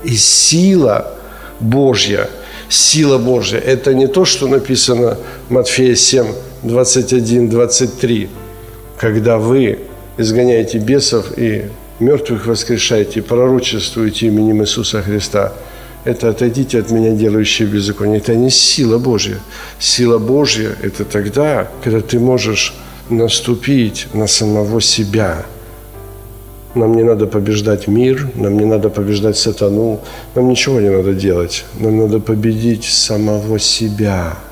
И 0.03 0.17
сила 0.17 1.13
Божья, 1.61 2.29
сила 2.67 3.17
Божья, 3.17 3.57
это 3.57 3.93
не 3.93 4.07
то, 4.07 4.25
что 4.25 4.47
написано 4.47 5.17
в 5.47 5.53
Матфея 5.53 5.95
7, 5.95 6.25
21, 6.63 7.49
23, 7.49 8.29
когда 8.97 9.37
вы 9.37 9.79
изгоняете 10.17 10.77
бесов 10.77 11.37
и 11.37 11.69
мертвых 11.99 12.45
воскрешаете, 12.45 13.21
пророчествуете 13.21 14.27
именем 14.27 14.61
Иисуса 14.61 15.01
Христа, 15.01 15.53
это 16.05 16.29
отойдите 16.29 16.79
от 16.79 16.91
меня, 16.91 17.11
делающие 17.11 17.67
беззаконие. 17.67 18.17
Это 18.17 18.35
не 18.35 18.49
сила 18.49 18.97
Божья. 18.97 19.39
Сила 19.79 20.17
Божья– 20.17 20.71
это 20.81 21.03
тогда, 21.03 21.67
когда 21.83 21.99
ты 21.99 22.19
можешь 22.19 22.73
наступить 23.09 24.07
на 24.13 24.27
самого 24.27 24.81
себя. 24.81 25.45
Нам 26.75 26.95
не 26.95 27.03
надо 27.03 27.25
побеждать 27.25 27.87
мир, 27.87 28.29
нам 28.35 28.57
не 28.57 28.65
надо 28.65 28.89
побеждать 28.89 29.37
сатану, 29.37 29.99
нам 30.35 30.47
ничего 30.47 30.79
не 30.79 30.89
надо 30.89 31.13
делать. 31.13 31.65
Нам 31.79 31.97
надо 31.97 32.19
победить 32.19 32.85
самого 32.85 33.59
себя– 33.59 34.37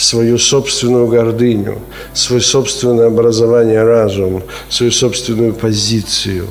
свою 0.00 0.38
собственную 0.38 1.06
гордыню, 1.06 1.78
свое 2.14 2.42
собственное 2.42 3.06
образование 3.06 3.82
разум, 3.82 4.42
свою 4.68 4.92
собственную 4.92 5.52
позицию. 5.52 6.46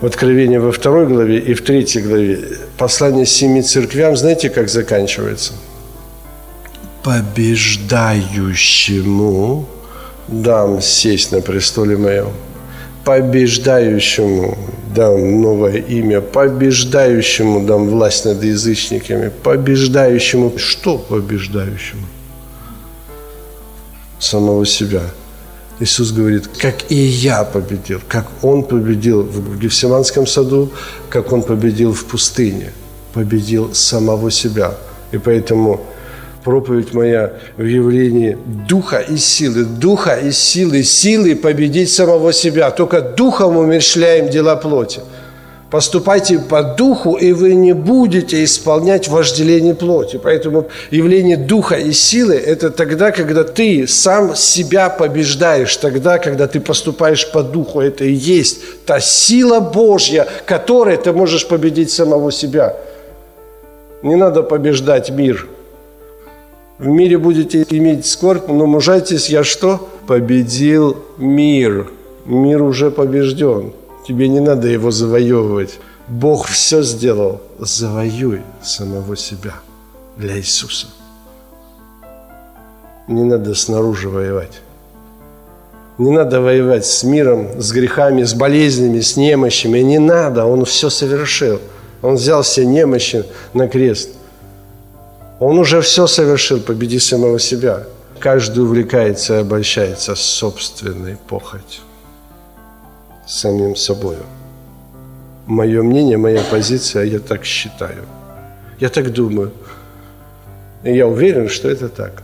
В 0.00 0.06
Откровении 0.06 0.58
во 0.58 0.72
второй 0.72 1.06
главе 1.06 1.38
и 1.38 1.54
в 1.54 1.62
третьей 1.62 2.02
главе 2.02 2.38
послание 2.76 3.26
семи 3.26 3.62
церквям, 3.62 4.16
знаете, 4.16 4.50
как 4.50 4.68
заканчивается? 4.68 5.52
Побеждающему 7.04 9.66
дам 10.28 10.80
сесть 10.80 11.32
на 11.32 11.40
престоле 11.40 11.96
моем. 11.96 12.30
Побеждающему 13.04 14.56
дам 14.94 15.42
новое 15.42 15.78
имя, 15.78 16.20
побеждающему 16.20 17.66
дам 17.66 17.88
власть 17.88 18.24
над 18.24 18.42
язычниками, 18.42 19.30
побеждающему... 19.42 20.52
Что 20.56 20.98
побеждающему? 20.98 22.06
Самого 24.22 24.66
себя. 24.66 25.02
Иисус 25.80 26.12
говорит, 26.12 26.46
как 26.46 26.90
и 26.90 26.94
я 26.94 27.44
победил, 27.44 28.00
как 28.08 28.26
Он 28.42 28.62
победил 28.62 29.22
в 29.22 29.58
Гефсиманском 29.58 30.26
саду, 30.26 30.70
как 31.10 31.32
Он 31.32 31.42
победил 31.42 31.92
в 31.92 32.04
пустыне, 32.04 32.72
победил 33.12 33.74
самого 33.74 34.30
себя. 34.30 34.74
И 35.12 35.18
поэтому 35.18 35.80
проповедь 36.44 36.94
моя 36.94 37.32
в 37.56 37.64
явлении 37.64 38.38
духа 38.68 38.98
и 38.98 39.16
силы, 39.16 39.64
духа 39.64 40.14
и 40.14 40.30
силы, 40.32 40.84
силы 40.84 41.34
победить 41.34 41.90
самого 41.90 42.32
себя. 42.32 42.70
Только 42.70 43.00
духом 43.00 43.56
умерщвляем 43.56 44.30
дела 44.30 44.56
плоти– 44.56 45.00
Поступайте 45.72 46.38
по 46.38 46.62
духу, 46.62 47.14
и 47.14 47.32
вы 47.32 47.54
не 47.54 47.72
будете 47.72 48.44
исполнять 48.44 49.08
вожделение 49.08 49.74
плоти. 49.74 50.20
Поэтому 50.22 50.66
явление 50.90 51.38
духа 51.38 51.76
и 51.76 51.92
силы– 51.92 52.34
это 52.46 52.68
тогда, 52.68 53.10
когда 53.10 53.42
ты 53.42 53.86
сам 53.86 54.36
себя 54.36 54.90
побеждаешь, 54.90 55.74
тогда, 55.78 56.18
когда 56.18 56.46
ты 56.46 56.60
поступаешь 56.60 57.26
по 57.32 57.42
духу. 57.42 57.80
Это 57.80 58.04
и 58.04 58.12
есть 58.12 58.84
та 58.84 59.00
сила 59.00 59.60
Божья, 59.60 60.28
которой 60.44 60.98
ты 60.98 61.14
можешь 61.14 61.48
победить 61.48 61.90
самого 61.90 62.30
себя. 62.30 62.76
Не 64.02 64.16
надо 64.16 64.42
побеждать 64.42 65.08
мир. 65.08 65.48
В 66.78 66.86
мире 66.86 67.16
будете 67.16 67.64
иметь 67.70 68.04
скорбь, 68.04 68.46
но 68.46 68.66
мужайтесь, 68.66 69.30
я 69.30 69.42
что? 69.42 69.88
Победил 70.06 70.98
мир. 71.16 71.86
Мир 72.26 72.62
уже 72.62 72.90
побежден. 72.90 73.72
Тебе 74.06 74.28
не 74.28 74.40
надо 74.40 74.68
его 74.68 74.90
завоевывать. 74.90 75.78
Бог 76.08 76.48
все 76.48 76.82
сделал. 76.82 77.40
Завоюй 77.58 78.42
самого 78.62 79.16
себя 79.16 79.54
для 80.16 80.36
Иисуса. 80.38 80.88
Не 83.06 83.22
надо 83.22 83.54
снаружи 83.54 84.08
воевать. 84.08 84.60
Не 85.98 86.10
надо 86.10 86.40
воевать 86.40 86.84
с 86.86 87.04
миром, 87.04 87.60
с 87.60 87.70
грехами, 87.70 88.24
с 88.24 88.34
болезнями, 88.34 89.00
с 89.00 89.16
немощами. 89.16 89.80
Не 89.80 89.98
надо, 89.98 90.46
Он 90.46 90.64
все 90.64 90.90
совершил. 90.90 91.60
Он 92.00 92.14
взял 92.16 92.42
все 92.42 92.66
немощи 92.66 93.24
на 93.54 93.68
крест. 93.68 94.10
Он 95.38 95.58
уже 95.58 95.80
все 95.80 96.06
совершил, 96.06 96.60
победи 96.60 96.98
самого 96.98 97.38
себя. 97.38 97.84
Каждый 98.18 98.64
увлекается 98.64 99.34
и 99.34 99.40
обольщается 99.40 100.14
собственной 100.16 101.16
похотью 101.28 101.82
самим 103.26 103.76
собой. 103.76 104.16
Мое 105.46 105.82
мнение, 105.82 106.16
моя 106.16 106.42
позиция, 106.50 107.04
я 107.04 107.18
так 107.18 107.44
считаю. 107.44 108.04
Я 108.80 108.88
так 108.88 109.12
думаю. 109.12 109.52
И 110.84 110.94
я 110.94 111.06
уверен, 111.06 111.48
что 111.48 111.68
это 111.68 111.88
так. 111.88 112.22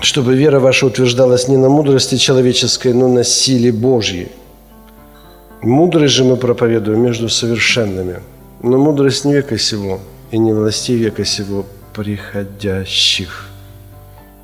Чтобы 0.00 0.34
вера 0.34 0.60
ваша 0.60 0.86
утверждалась 0.86 1.48
не 1.48 1.56
на 1.56 1.68
мудрости 1.68 2.16
человеческой, 2.16 2.94
но 2.94 3.08
на 3.08 3.24
силе 3.24 3.72
Божьей. 3.72 4.28
Мудрость 5.62 6.14
же 6.14 6.24
мы 6.24 6.36
проповедуем 6.36 7.02
между 7.02 7.28
совершенными. 7.28 8.20
Но 8.62 8.78
мудрость 8.78 9.24
не 9.24 9.34
века 9.34 9.58
сего, 9.58 10.00
и 10.30 10.38
не 10.38 10.52
власти 10.52 10.92
века 10.92 11.24
сего 11.24 11.64
приходящих– 11.94 13.48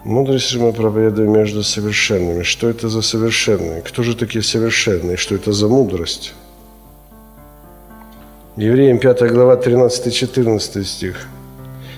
Мудрость 0.08 0.48
же 0.48 0.58
мы 0.58 0.72
проповедуем 0.72 1.32
между 1.32 1.62
совершенными. 1.62 2.42
Что 2.42 2.70
это 2.70 2.88
за 2.88 3.02
совершенные? 3.02 3.82
Кто 3.82 4.02
же 4.02 4.16
такие 4.16 4.42
совершенные? 4.42 5.18
Что 5.18 5.34
это 5.34 5.52
за 5.52 5.68
мудрость? 5.68 6.32
Евреям 8.56 8.98
5 8.98 9.30
глава 9.30 9.56
13-14 9.56 10.84
стих. 10.84 11.28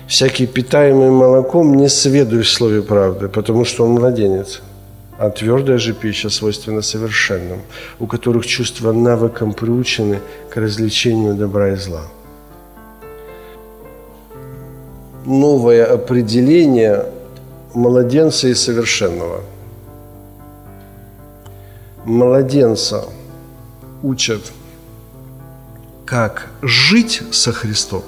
«Всякий 0.07 0.45
питаемый 0.45 1.09
молоком 1.09 1.77
не 1.77 1.87
сведуй 1.87 2.41
в 2.41 2.49
слове 2.49 2.81
правды, 2.81 3.29
потому 3.29 3.63
что 3.63 3.85
он 3.85 3.91
младенец, 3.91 4.61
а 5.17 5.29
твердая 5.29 5.77
же 5.77 5.93
пища 5.93 6.29
свойственна 6.29 6.81
совершенным, 6.81 7.61
у 7.99 8.07
которых 8.07 8.45
чувства 8.45 8.91
навыком 8.91 9.53
приучены 9.53 10.19
к 10.49 10.57
развлечению 10.57 11.35
добра 11.35 11.69
и 11.69 11.75
зла». 11.77 12.01
Новое 15.25 15.85
определение 15.85 17.05
младенца 17.73 18.47
и 18.47 18.53
совершенного. 18.53 19.41
Младенца 22.05 23.05
учат, 24.01 24.51
как 26.05 26.47
жить 26.61 27.21
со 27.31 27.51
Христом, 27.51 28.03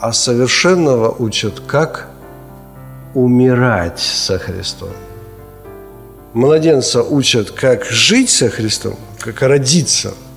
а 0.00 0.12
совершенного 0.12 1.14
учат, 1.18 1.60
как 1.60 2.08
умирать 3.14 3.98
со 3.98 4.38
Христом. 4.38 4.90
Младенца 6.34 7.02
учат, 7.02 7.50
как 7.50 7.84
жить 7.84 8.30
со 8.30 8.50
Христом, 8.50 8.96
как 9.18 9.42
родиться– 9.42 10.14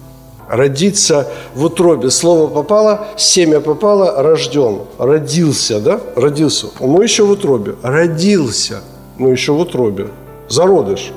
родиться 0.52 1.28
в 1.56 1.64
утробе. 1.64 2.10
Слово 2.10 2.48
попало, 2.48 3.08
семя 3.18 3.62
попало, 3.62 4.22
рожден. 4.22 4.80
Родился, 4.98 5.80
да? 5.80 6.00
Родился. 6.16 6.68
Мы 6.80 7.04
еще 7.04 7.24
в 7.24 7.32
утробе. 7.32 7.76
Родился, 7.82 8.82
но 9.18 9.30
еще 9.30 9.54
в 9.54 9.60
утробе. 9.60 10.08
Зародыш. 10.50 11.12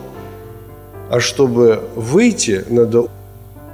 А 1.10 1.20
чтобы 1.20 1.80
выйти, 1.96 2.64
надо 2.70 3.06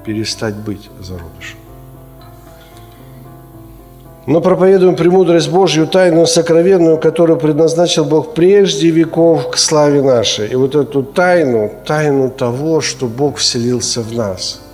перестать 0.05 0.57
быть 0.57 0.91
зародышем. 1.01 1.59
Но 4.27 4.41
проповедуем 4.41 4.97
премудрость 4.97 5.51
Божью, 5.51 5.87
тайную, 5.87 6.27
сокровенную, 6.27 6.99
которую 6.99 7.39
предназначил 7.39 8.05
Бог 8.05 8.35
прежде 8.35 8.91
веков 8.91 9.51
к 9.51 9.57
славе 9.57 10.03
нашей. 10.03 10.49
И 10.49 10.55
вот 10.55 10.75
эту 10.75 11.03
тайну, 11.03 11.71
тайну 11.87 12.31
того, 12.31 12.81
что 12.81 13.07
Бог 13.07 13.37
вселился 13.37 14.03
в 14.03 14.13
нас– 14.15 14.61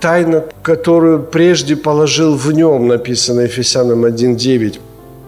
тайна, 0.00 0.44
которую 0.62 1.22
прежде 1.22 1.76
положил 1.76 2.36
в 2.36 2.52
нем, 2.52 2.88
написано 2.88 3.42
Ефесянам 3.42 4.04
1.9. 4.04 4.78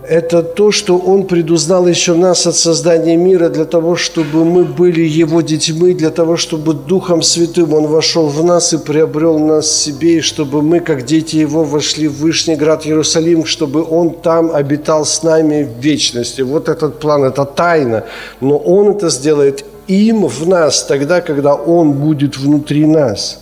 Это 0.09 0.43
то, 0.43 0.73
что 0.73 0.99
Он 0.99 1.27
предузнал 1.27 1.87
еще 1.87 2.15
нас 2.15 2.47
от 2.47 2.57
создания 2.57 3.17
мира 3.17 3.49
для 3.49 3.65
того, 3.65 3.95
чтобы 3.95 4.45
мы 4.45 4.65
были 4.65 5.03
Его 5.03 5.43
детьми, 5.43 5.95
для 5.95 6.11
того, 6.11 6.37
чтобы 6.37 6.75
Духом 6.75 7.23
Святым 7.23 7.73
Он 7.73 7.87
вошел 7.87 8.27
в 8.27 8.45
нас 8.45 8.73
и 8.73 8.79
приобрел 8.79 9.39
нас 9.39 9.71
себе, 9.71 10.17
и 10.17 10.21
чтобы 10.21 10.61
мы, 10.61 10.81
как 10.81 11.05
дети 11.05 11.37
Его, 11.37 11.63
вошли 11.63 12.09
в 12.09 12.19
Вышний 12.21 12.57
град 12.57 12.85
Иерусалим, 12.85 13.45
чтобы 13.45 13.85
Он 13.89 14.11
там 14.11 14.51
обитал 14.53 15.05
с 15.05 15.23
нами 15.23 15.63
в 15.63 15.81
вечности. 15.81 16.43
Вот 16.43 16.69
этот 16.69 16.99
план, 16.99 17.23
это 17.25 17.45
тайна, 17.45 18.03
но 18.41 18.59
Он 18.59 18.97
это 18.97 19.09
сделает 19.09 19.65
им 19.87 20.27
в 20.27 20.49
нас 20.49 20.83
тогда, 20.85 21.21
когда 21.21 21.55
Он 21.55 21.93
будет 21.93 22.37
внутри 22.37 22.87
нас 22.87 23.39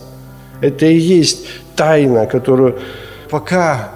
это 0.61 0.85
и 0.85 0.97
есть 0.97 1.45
тайна, 1.75 2.25
которую 2.25 2.79
пока 3.29 3.91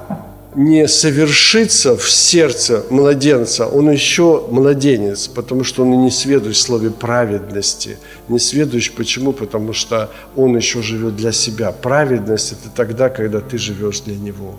не 0.55 0.87
совершится 0.87 1.97
в 1.97 2.09
сердце 2.09 2.83
младенца, 2.89 3.67
он 3.67 3.91
еще 3.91 4.45
младенец, 4.49 5.27
потому 5.27 5.63
что 5.63 5.83
он 5.83 6.03
не 6.03 6.11
сведущ 6.11 6.55
в 6.55 6.61
слове 6.61 6.89
праведности. 6.89 7.97
Не 8.29 8.39
сведущ 8.39 8.91
почему? 8.91 9.33
Потому 9.33 9.73
что 9.73 10.09
он 10.35 10.55
еще 10.55 10.81
живет 10.81 11.17
для 11.17 11.33
себя. 11.33 11.71
Праведность– 11.71 12.51
это 12.53 12.73
тогда, 12.73 13.09
когда 13.09 13.41
ты 13.41 13.57
живешь 13.57 13.99
для 14.01 14.15
него. 14.15 14.55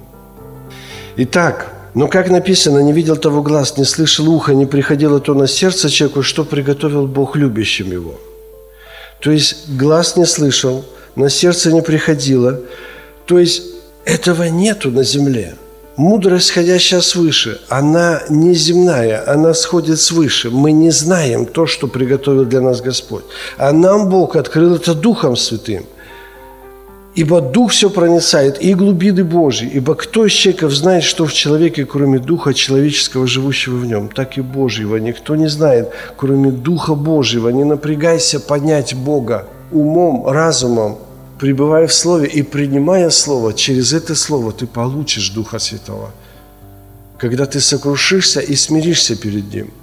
Итак, 1.16 1.72
но 1.94 2.08
как 2.08 2.28
написано, 2.28 2.80
не 2.80 2.92
видел 2.92 3.16
того 3.16 3.42
глаз, 3.42 3.78
не 3.78 3.84
слышал 3.84 4.28
уха, 4.28 4.52
не 4.52 4.66
приходило 4.66 5.18
то 5.18 5.32
на 5.32 5.46
сердце 5.46 5.88
человеку, 5.88 6.22
что 6.22 6.44
приготовил 6.44 7.06
Бог 7.06 7.36
любящим 7.36 7.90
его– 7.90 8.20
То 9.20 9.30
есть 9.30 9.70
глаз 9.70 10.16
не 10.16 10.26
слышал, 10.26 10.84
на 11.16 11.30
сердце 11.30 11.72
не 11.72 11.82
приходило. 11.82 12.60
То 13.24 13.38
есть 13.38 13.62
этого 14.04 14.44
нету 14.44 14.90
на 14.90 15.02
земле. 15.02 15.54
Мудрость, 15.96 16.48
сходящая 16.48 17.00
свыше, 17.00 17.58
она 17.70 18.22
не 18.28 18.54
земная, 18.54 19.24
она 19.26 19.54
сходит 19.54 19.98
свыше. 19.98 20.50
Мы 20.50 20.72
не 20.72 20.90
знаем 20.90 21.46
то, 21.46 21.66
что 21.66 21.88
приготовил 21.88 22.44
для 22.44 22.60
нас 22.60 22.82
Господь. 22.82 23.24
А 23.56 23.72
нам 23.72 24.10
Бог 24.10 24.36
открыл 24.36 24.74
это 24.74 24.94
Духом 24.94 25.36
Святым. 25.36 25.86
Ибо 27.14 27.40
Дух 27.40 27.72
все 27.72 27.88
проницает, 27.88 28.62
и 28.62 28.74
глубины 28.74 29.24
Божьи. 29.24 29.70
Ибо 29.72 29.94
кто 29.94 30.26
из 30.26 30.32
человеков 30.32 30.72
знает, 30.72 31.02
что 31.02 31.24
в 31.24 31.32
человеке, 31.32 31.86
кроме 31.86 32.18
Духа 32.18 32.52
человеческого, 32.52 33.26
живущего 33.26 33.76
в 33.76 33.86
нем, 33.86 34.10
так 34.10 34.36
и 34.36 34.42
Божьего. 34.42 34.96
Никто 34.96 35.34
не 35.34 35.48
знает, 35.48 35.88
кроме 36.18 36.50
Духа 36.50 36.94
Божьего. 36.94 37.48
Не 37.48 37.64
напрягайся 37.64 38.38
понять 38.38 38.94
Бога 38.94 39.46
умом, 39.72 40.28
разумом, 40.28 40.98
пребывая 41.38 41.86
в 41.86 41.92
Слове 41.92 42.28
и 42.28 42.42
принимая 42.42 43.10
Слово, 43.10 43.52
через 43.52 43.92
это 43.92 44.14
Слово 44.14 44.52
ты 44.52 44.66
получишь 44.66 45.30
Духа 45.30 45.58
Святого. 45.58 46.10
Когда 47.18 47.46
ты 47.46 47.60
сокрушишься 47.60 48.40
и 48.40 48.54
смиришься 48.56 49.16
перед 49.16 49.52
Ним– 49.54 49.70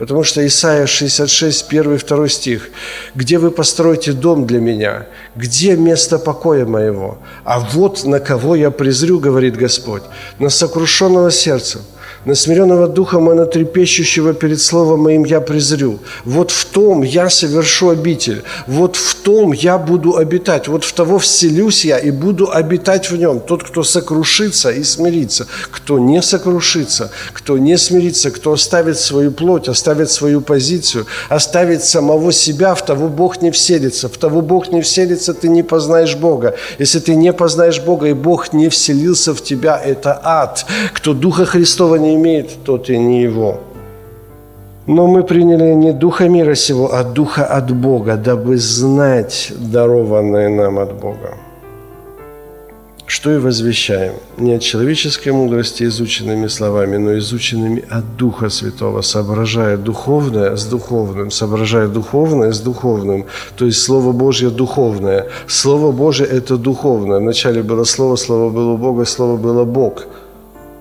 Потому 0.00 0.24
что 0.24 0.46
Исайя 0.46 0.86
66, 0.86 1.66
1 1.68 1.98
2 1.98 2.28
стих. 2.28 2.70
«Где 3.14 3.36
вы 3.38 3.50
построите 3.50 4.12
дом 4.12 4.46
для 4.46 4.58
меня? 4.58 5.06
Где 5.36 5.76
место 5.76 6.18
покоя 6.18 6.64
моего? 6.64 7.18
А 7.44 7.60
вот 7.60 8.04
на 8.04 8.18
кого 8.18 8.56
я 8.56 8.70
презрю, 8.70 9.20
говорит 9.20 9.56
Господь, 9.56 10.02
на 10.38 10.48
сокрушенного 10.48 11.30
сердца, 11.30 11.80
на 12.24 12.34
смиренного 12.34 12.86
и 12.86 13.34
на 13.34 13.46
трепещущего 13.46 14.34
перед 14.34 14.60
словом 14.60 15.00
моим 15.00 15.24
я 15.24 15.40
презрю. 15.40 15.98
Вот 16.24 16.50
в 16.50 16.64
том 16.66 17.02
я 17.02 17.30
совершу 17.30 17.90
обитель, 17.90 18.42
вот 18.66 18.96
в 18.96 19.14
том 19.14 19.52
я 19.52 19.78
буду 19.78 20.16
обитать, 20.16 20.68
вот 20.68 20.84
в 20.84 20.92
того 20.92 21.18
вселюсь 21.18 21.84
я 21.84 21.98
и 21.98 22.10
буду 22.10 22.50
обитать 22.52 23.10
в 23.10 23.16
нем. 23.16 23.40
Тот, 23.40 23.62
кто 23.62 23.82
сокрушится 23.82 24.70
и 24.70 24.82
смирится, 24.82 25.46
кто 25.70 25.98
не 25.98 26.20
сокрушится, 26.22 27.10
кто 27.32 27.58
не 27.58 27.78
смирится, 27.78 28.30
кто 28.30 28.52
оставит 28.52 28.98
свою 28.98 29.30
плоть, 29.30 29.68
оставит 29.68 30.10
свою 30.10 30.40
позицию, 30.40 31.06
оставит 31.28 31.84
самого 31.84 32.32
себя, 32.32 32.74
в 32.74 32.84
того 32.84 33.08
Бог 33.08 33.40
не 33.42 33.50
вселится. 33.50 34.08
В 34.08 34.18
того 34.18 34.42
Бог 34.42 34.72
не 34.72 34.82
вселится, 34.82 35.32
ты 35.32 35.48
не 35.48 35.62
познаешь 35.62 36.16
Бога. 36.16 36.54
Если 36.78 36.98
ты 36.98 37.14
не 37.14 37.32
познаешь 37.32 37.80
Бога, 37.80 38.08
и 38.08 38.12
Бог 38.12 38.52
не 38.52 38.68
вселился 38.68 39.34
в 39.34 39.42
тебя, 39.42 39.80
это 39.82 40.20
ад. 40.22 40.66
Кто 40.92 41.14
Духа 41.14 41.44
Христова 41.44 41.96
не 41.96 42.09
имеет, 42.14 42.64
тот 42.64 42.90
и 42.90 42.98
не 42.98 43.22
его. 43.22 43.60
Но 44.86 45.06
мы 45.06 45.22
приняли 45.22 45.74
не 45.74 45.92
духа 45.92 46.28
мира 46.28 46.54
сего, 46.54 46.92
а 46.92 47.04
духа 47.04 47.44
от 47.44 47.70
Бога, 47.70 48.16
дабы 48.16 48.56
знать 48.56 49.52
дарованное 49.72 50.48
нам 50.48 50.78
от 50.78 50.92
Бога. 50.94 51.34
Что 53.06 53.32
и 53.32 53.38
возвещаем, 53.38 54.14
не 54.38 54.54
от 54.54 54.62
человеческой 54.62 55.32
мудрости 55.32 55.84
изученными 55.84 56.48
словами, 56.48 56.96
но 56.96 57.18
изученными 57.18 57.84
от 57.90 58.16
Духа 58.16 58.50
Святого, 58.50 59.02
соображая 59.02 59.76
духовное 59.76 60.56
с 60.56 60.64
духовным, 60.64 61.30
соображая 61.30 61.88
духовное 61.88 62.52
с 62.52 62.60
духовным, 62.60 63.24
то 63.56 63.66
есть 63.66 63.82
Слово 63.82 64.12
Божье 64.12 64.50
духовное. 64.50 65.26
Слово 65.46 65.92
Божье– 65.92 66.26
это 66.38 66.56
духовное. 66.56 67.18
Вначале 67.18 67.62
было 67.62 67.84
Слово, 67.84 68.16
Слово 68.16 68.50
было 68.50 68.76
Бога, 68.76 69.04
Слово 69.04 69.36
было 69.36 69.64
Бог– 69.64 70.06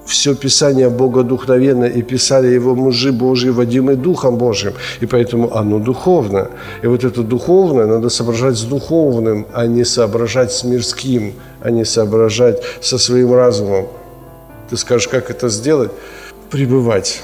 все 0.10 0.36
Писание 0.36 0.90
богодухновенно, 0.90 1.86
и 1.86 2.02
писали 2.02 2.48
его 2.48 2.76
мужи 2.76 3.12
Божьи, 3.12 3.50
водимые 3.50 3.96
Духом 3.96 4.38
Божьим, 4.38 4.74
и 5.02 5.06
поэтому 5.06 5.56
оно 5.56 5.80
духовно. 5.80 6.50
И 6.84 6.88
вот 6.88 7.04
это 7.04 7.24
духовное 7.24 7.86
надо 7.86 8.10
соображать 8.10 8.58
с 8.58 8.64
духовным, 8.64 9.46
а 9.54 9.68
не 9.68 9.86
соображать 9.86 10.52
с 10.52 10.64
мирским, 10.64 11.34
а 11.62 11.72
не 11.72 11.86
соображать 11.86 12.62
со 12.82 12.98
своим 12.98 13.34
разумом. 13.34 13.88
Ты 14.70 14.78
скажешь, 14.78 15.08
как 15.08 15.30
это 15.30 15.50
сделать? 15.50 15.92
Пребывать. 16.50 17.22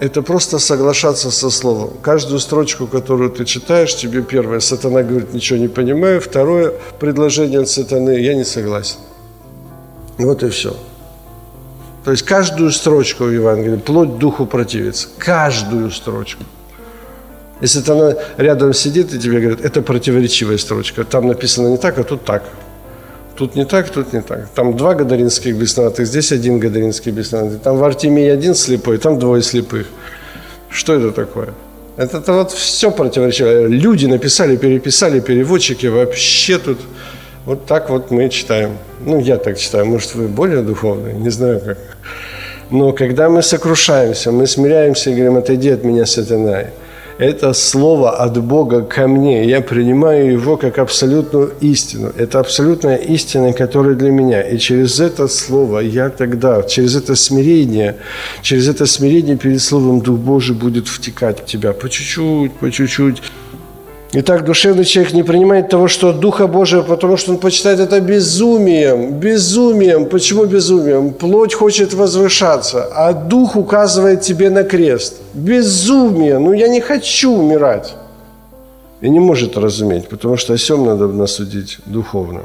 Это 0.00 0.22
просто 0.22 0.60
соглашаться 0.60 1.30
со 1.30 1.50
словом. 1.50 1.90
Каждую 2.02 2.38
строчку, 2.38 2.86
которую 2.86 3.30
ты 3.30 3.44
читаешь, 3.44 3.96
тебе 3.96 4.22
первое, 4.22 4.60
сатана 4.60 5.02
говорит, 5.02 5.34
ничего 5.34 5.58
не 5.58 5.68
понимаю. 5.68 6.20
Второе 6.20 6.72
предложение 7.00 7.60
от 7.60 7.68
сатаны, 7.68 8.20
я 8.20 8.34
не 8.34 8.44
согласен. 8.44 8.98
Вот 10.18 10.42
и 10.44 10.48
все. 10.48 10.76
То 12.08 12.12
есть 12.12 12.24
каждую 12.24 12.70
строчку 12.70 13.24
в 13.24 13.30
Евангелии 13.30 13.76
плоть 13.76 14.16
духу 14.16 14.46
противится. 14.46 15.08
Каждую 15.18 15.90
строчку. 15.90 16.42
Если 17.60 17.82
она 17.92 18.14
рядом 18.38 18.72
сидит 18.72 19.12
и 19.12 19.18
тебе 19.18 19.40
говорит, 19.40 19.62
это 19.62 19.82
противоречивая 19.82 20.56
строчка, 20.56 21.04
там 21.04 21.26
написано 21.26 21.68
не 21.68 21.76
так, 21.76 21.98
а 21.98 22.04
тут 22.04 22.24
так. 22.24 22.44
Тут 23.36 23.56
не 23.56 23.66
так, 23.66 23.90
тут 23.90 24.14
не 24.14 24.22
так. 24.22 24.48
Там 24.54 24.74
два 24.74 24.94
гадаринских 24.94 25.54
бесноватых, 25.54 26.06
здесь 26.06 26.32
один 26.32 26.58
гадаринский 26.58 27.12
бесноватый. 27.12 27.58
Там 27.58 27.76
в 27.76 27.84
Артемии 27.84 28.26
один 28.26 28.54
слепой, 28.54 28.96
там 28.96 29.18
двое 29.18 29.42
слепых. 29.42 29.86
Что 30.70 30.94
это 30.94 31.12
такое? 31.12 31.52
Это, 31.98 32.16
это 32.16 32.32
вот 32.32 32.52
все 32.52 32.90
противоречиво. 32.90 33.66
Люди 33.66 34.06
написали, 34.06 34.56
переписали, 34.56 35.20
переводчики 35.20 35.88
вообще 35.88 36.58
тут 36.58 36.78
вот 37.48 37.64
так 37.64 37.88
вот 37.88 38.10
мы 38.10 38.28
читаем. 38.28 38.76
Ну, 39.00 39.18
я 39.18 39.38
так 39.38 39.56
читаю. 39.56 39.86
Может, 39.86 40.14
вы 40.14 40.28
более 40.28 40.60
духовные? 40.60 41.14
Не 41.14 41.30
знаю 41.30 41.62
как. 41.64 41.78
Но 42.70 42.92
когда 42.92 43.30
мы 43.30 43.42
сокрушаемся, 43.42 44.30
мы 44.30 44.46
смиряемся 44.46 45.08
и 45.08 45.14
говорим, 45.14 45.38
отойди 45.38 45.70
от 45.70 45.82
меня, 45.82 46.04
сатана. 46.04 46.64
Это 47.16 47.54
слово 47.54 48.10
от 48.10 48.36
Бога 48.36 48.82
ко 48.82 49.08
мне. 49.08 49.46
Я 49.48 49.62
принимаю 49.62 50.30
его 50.30 50.58
как 50.58 50.78
абсолютную 50.78 51.54
истину. 51.62 52.12
Это 52.18 52.38
абсолютная 52.38 52.96
истина, 52.96 53.54
которая 53.54 53.94
для 53.94 54.10
меня. 54.10 54.42
И 54.42 54.58
через 54.58 55.00
это 55.00 55.26
слово 55.26 55.78
я 55.78 56.10
тогда, 56.10 56.62
через 56.62 56.96
это 56.96 57.16
смирение, 57.16 57.96
через 58.42 58.68
это 58.68 58.84
смирение 58.84 59.38
перед 59.38 59.62
Словом 59.62 60.00
Дух 60.02 60.18
Божий 60.18 60.54
будет 60.54 60.86
втекать 60.86 61.40
в 61.40 61.44
тебя 61.46 61.72
по 61.72 61.88
чуть-чуть, 61.88 62.52
по 62.52 62.70
чуть-чуть. 62.70 63.22
Итак, 64.12 64.44
душевный 64.44 64.84
человек 64.84 65.12
не 65.12 65.22
принимает 65.22 65.68
того, 65.68 65.86
что 65.86 66.12
Духа 66.12 66.46
Божия, 66.46 66.80
потому 66.80 67.18
что 67.18 67.32
он 67.32 67.38
почитает 67.38 67.78
это 67.78 68.00
безумием. 68.00 69.12
Безумием. 69.20 70.06
Почему 70.06 70.46
безумием? 70.46 71.12
Плоть 71.12 71.52
хочет 71.52 71.92
возвышаться, 71.92 72.88
а 72.94 73.12
Дух 73.12 73.56
указывает 73.56 74.22
тебе 74.22 74.48
на 74.48 74.64
крест. 74.64 75.16
Безумие. 75.34 76.38
Ну, 76.38 76.54
я 76.54 76.68
не 76.68 76.80
хочу 76.80 77.32
умирать. 77.32 77.96
И 79.02 79.10
не 79.10 79.20
может 79.20 79.58
разуметь, 79.58 80.08
потому 80.08 80.38
что 80.38 80.54
о 80.54 80.58
сем 80.58 80.86
надо 80.86 81.06
насудить 81.08 81.78
духовно. 81.84 82.40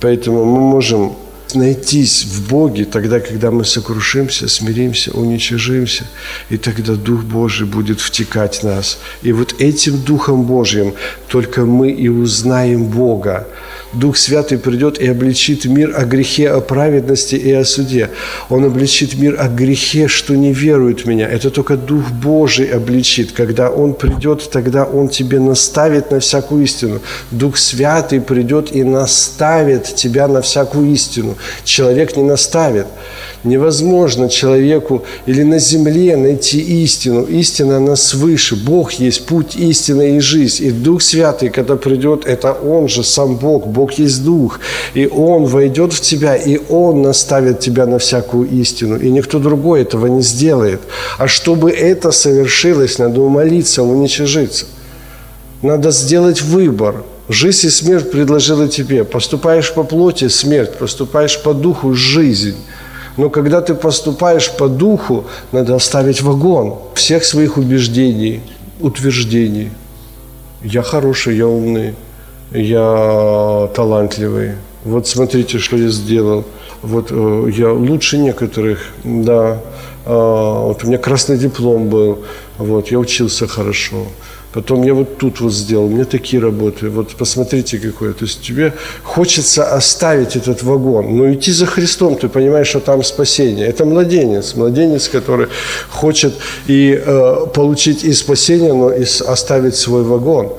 Поэтому 0.00 0.44
мы 0.44 0.60
можем 0.60 1.12
найтись 1.54 2.24
в 2.24 2.48
Боге 2.48 2.84
тогда, 2.84 3.20
когда 3.20 3.50
мы 3.50 3.64
сокрушимся, 3.64 4.48
смиримся, 4.48 5.12
уничижимся, 5.12 6.04
и 6.50 6.56
тогда 6.56 6.94
Дух 6.94 7.22
Божий 7.22 7.66
будет 7.66 8.00
втекать 8.00 8.56
в 8.56 8.62
нас. 8.64 8.98
И 9.22 9.32
вот 9.32 9.60
этим 9.60 9.98
Духом 10.02 10.44
Божьим 10.44 10.94
только 11.28 11.64
мы 11.64 11.90
и 11.90 12.08
узнаем 12.08 12.86
Бога. 12.86 13.46
Дух 13.92 14.16
Святый 14.16 14.58
придет 14.58 14.98
и 14.98 15.06
обличит 15.06 15.66
мир 15.66 15.94
о 15.96 16.04
грехе, 16.04 16.50
о 16.50 16.60
праведности 16.60 17.34
и 17.34 17.52
о 17.52 17.64
суде. 17.64 18.10
Он 18.48 18.64
обличит 18.64 19.14
мир 19.18 19.36
о 19.38 19.48
грехе, 19.48 20.08
что 20.08 20.34
не 20.34 20.52
верует 20.52 21.00
в 21.00 21.06
меня. 21.06 21.28
Это 21.28 21.50
только 21.50 21.76
Дух 21.76 22.10
Божий 22.10 22.66
обличит. 22.66 23.32
Когда 23.32 23.70
Он 23.70 23.94
придет, 23.94 24.48
тогда 24.50 24.84
Он 24.84 25.08
тебе 25.08 25.40
наставит 25.40 26.10
на 26.10 26.20
всякую 26.20 26.64
истину. 26.64 27.00
Дух 27.30 27.58
Святый 27.58 28.20
придет 28.20 28.74
и 28.74 28.82
наставит 28.82 29.94
тебя 29.94 30.26
на 30.26 30.40
всякую 30.40 30.90
истину. 30.92 31.36
Человек 31.64 32.16
не 32.16 32.22
наставит. 32.22 32.86
Невозможно 33.44 34.28
человеку 34.28 35.02
или 35.26 35.42
на 35.42 35.58
земле 35.58 36.16
найти 36.16 36.60
истину. 36.84 37.24
Истина, 37.24 37.78
она 37.78 37.96
свыше. 37.96 38.54
Бог 38.54 38.92
есть 38.92 39.26
путь, 39.26 39.56
истина 39.56 40.02
и 40.02 40.20
жизнь. 40.20 40.64
И 40.66 40.70
Дух 40.70 41.02
Святый, 41.02 41.50
когда 41.50 41.74
придет, 41.74 42.24
это 42.24 42.52
Он 42.52 42.86
же, 42.88 43.02
сам 43.02 43.36
Бог. 43.36 43.66
Бог 43.66 43.94
есть 43.94 44.24
Дух. 44.24 44.60
И 44.94 45.08
Он 45.08 45.46
войдет 45.46 45.92
в 45.92 46.00
тебя, 46.00 46.36
и 46.36 46.60
Он 46.68 47.02
наставит 47.02 47.58
тебя 47.58 47.86
на 47.86 47.98
всякую 47.98 48.48
истину. 48.48 48.96
И 48.96 49.10
никто 49.10 49.40
другой 49.40 49.82
этого 49.82 50.06
не 50.06 50.22
сделает. 50.22 50.80
А 51.18 51.26
чтобы 51.26 51.72
это 51.72 52.12
совершилось, 52.12 52.98
надо 52.98 53.22
умолиться, 53.22 53.82
уничижиться. 53.82 54.66
Надо 55.62 55.90
сделать 55.90 56.42
выбор. 56.42 57.02
Жизнь 57.28 57.66
и 57.66 57.70
смерть 57.70 58.10
предложила 58.12 58.68
тебе. 58.68 59.02
Поступаешь 59.02 59.72
по 59.72 59.82
плоти– 59.82 60.28
смерть, 60.28 60.78
поступаешь 60.78 61.42
по 61.42 61.54
духу– 61.54 61.94
жизнь. 61.94 62.56
Но 63.16 63.30
когда 63.30 63.60
ты 63.60 63.74
поступаешь 63.74 64.50
по 64.50 64.68
духу, 64.68 65.24
надо 65.52 65.74
оставить 65.74 66.22
вагон 66.22 66.78
всех 66.94 67.24
своих 67.24 67.58
убеждений, 67.58 68.40
утверждений. 68.80 69.70
Я 70.62 70.82
хороший, 70.82 71.36
я 71.36 71.46
умный, 71.46 71.94
я 72.50 73.68
талантливый. 73.74 74.52
Вот 74.84 75.06
смотрите, 75.06 75.58
что 75.58 75.76
я 75.76 75.88
сделал. 75.88 76.44
Вот 76.82 77.08
э, 77.10 77.50
я 77.54 77.72
лучше 77.72 78.18
некоторых, 78.18 78.80
да. 79.04 79.60
А, 80.04 80.66
вот 80.66 80.82
у 80.82 80.86
меня 80.86 80.98
красный 80.98 81.38
диплом 81.38 81.88
был, 81.88 82.24
вот, 82.58 82.90
я 82.90 82.98
учился 82.98 83.46
хорошо. 83.46 84.06
Потом 84.52 84.82
я 84.82 84.94
вот 84.94 85.18
тут 85.18 85.40
вот 85.40 85.52
сделал, 85.52 85.88
меня 85.88 86.04
такие 86.04 86.42
работы. 86.42 86.90
Вот 86.90 87.14
посмотрите 87.16 87.78
какое. 87.78 88.12
То 88.12 88.24
есть 88.24 88.42
тебе 88.42 88.72
хочется 89.02 89.74
оставить 89.74 90.36
этот 90.36 90.62
вагон, 90.62 91.16
но 91.16 91.32
идти 91.32 91.52
за 91.52 91.66
Христом, 91.66 92.16
ты 92.16 92.28
понимаешь, 92.28 92.68
что 92.68 92.80
там 92.80 93.02
спасение. 93.02 93.66
Это 93.66 93.84
младенец, 93.84 94.54
младенец, 94.54 95.08
который 95.08 95.46
хочет 95.90 96.34
и 96.66 97.02
э, 97.04 97.46
получить 97.54 98.04
и 98.04 98.12
спасение, 98.12 98.74
но 98.74 98.92
и 98.92 99.04
оставить 99.26 99.76
свой 99.76 100.02
вагон 100.02 100.52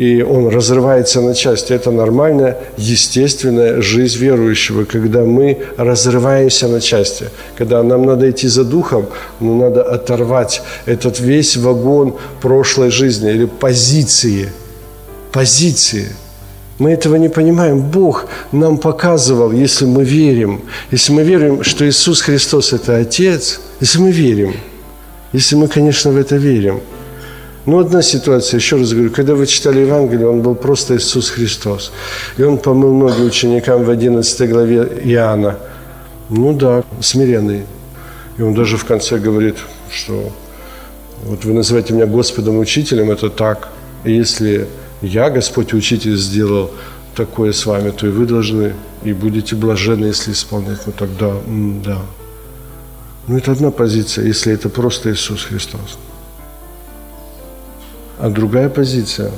и 0.00 0.22
он 0.22 0.48
разрывается 0.48 1.20
на 1.20 1.34
части. 1.34 1.74
Это 1.74 1.90
нормальная, 1.90 2.56
естественная 2.78 3.82
жизнь 3.82 4.18
верующего, 4.18 4.84
когда 4.84 5.24
мы 5.24 5.58
разрываемся 5.76 6.68
на 6.68 6.80
части. 6.80 7.26
Когда 7.58 7.82
нам 7.82 8.06
надо 8.06 8.30
идти 8.30 8.48
за 8.48 8.64
духом, 8.64 9.06
но 9.40 9.54
надо 9.54 9.82
оторвать 9.82 10.62
этот 10.86 11.20
весь 11.20 11.58
вагон 11.58 12.14
прошлой 12.40 12.90
жизни 12.90 13.30
или 13.30 13.44
позиции. 13.44 14.48
Позиции. 15.32 16.08
Мы 16.78 16.92
этого 16.92 17.16
не 17.16 17.28
понимаем. 17.28 17.82
Бог 17.82 18.24
нам 18.52 18.78
показывал, 18.78 19.52
если 19.52 19.84
мы 19.84 20.04
верим, 20.04 20.62
если 20.90 21.12
мы 21.12 21.24
верим, 21.24 21.62
что 21.62 21.84
Иисус 21.84 22.22
Христос– 22.22 22.72
это 22.72 22.96
Отец, 22.96 23.60
если 23.80 23.98
мы 24.00 24.12
верим, 24.12 24.54
если 25.34 25.56
мы, 25.56 25.68
конечно, 25.68 26.10
в 26.10 26.16
это 26.16 26.36
верим– 26.36 26.80
ну, 27.66 27.78
одна 27.78 28.02
ситуация, 28.02 28.58
еще 28.58 28.76
раз 28.76 28.92
говорю, 28.92 29.10
когда 29.10 29.34
вы 29.34 29.46
читали 29.46 29.80
Евангелие, 29.80 30.28
он 30.28 30.40
был 30.40 30.54
просто 30.54 30.96
Иисус 30.96 31.28
Христос. 31.28 31.92
И 32.38 32.42
он 32.42 32.58
помыл 32.58 32.94
ноги 32.94 33.22
ученикам 33.22 33.84
в 33.84 33.90
11 33.90 34.50
главе 34.50 34.78
Иоанна. 35.04 35.58
Ну 36.30 36.54
да, 36.54 36.82
смиренный. 37.00 37.66
И 38.38 38.42
он 38.42 38.54
даже 38.54 38.76
в 38.76 38.84
конце 38.84 39.18
говорит, 39.18 39.56
что 39.90 40.32
вот 41.24 41.44
вы 41.44 41.52
называете 41.52 41.92
меня 41.92 42.06
Господом 42.06 42.58
Учителем, 42.58 43.10
это 43.10 43.28
так. 43.28 43.68
И 44.04 44.12
если 44.12 44.66
я, 45.02 45.28
Господь 45.28 45.74
Учитель, 45.74 46.16
сделал 46.16 46.70
такое 47.14 47.52
с 47.52 47.66
вами, 47.66 47.90
то 47.90 48.06
и 48.06 48.10
вы 48.10 48.24
должны, 48.24 48.74
и 49.04 49.12
будете 49.12 49.54
блаженны, 49.54 50.06
если 50.06 50.32
исполнять. 50.32 50.86
Ну 50.86 50.92
тогда, 50.92 51.34
да. 51.84 51.98
Ну 53.26 53.36
это 53.36 53.52
одна 53.52 53.70
позиция, 53.70 54.24
если 54.24 54.54
это 54.54 54.70
просто 54.70 55.12
Иисус 55.12 55.44
Христос. 55.44 55.98
А 58.22 58.28
другая 58.28 58.68
позиция, 58.68 59.32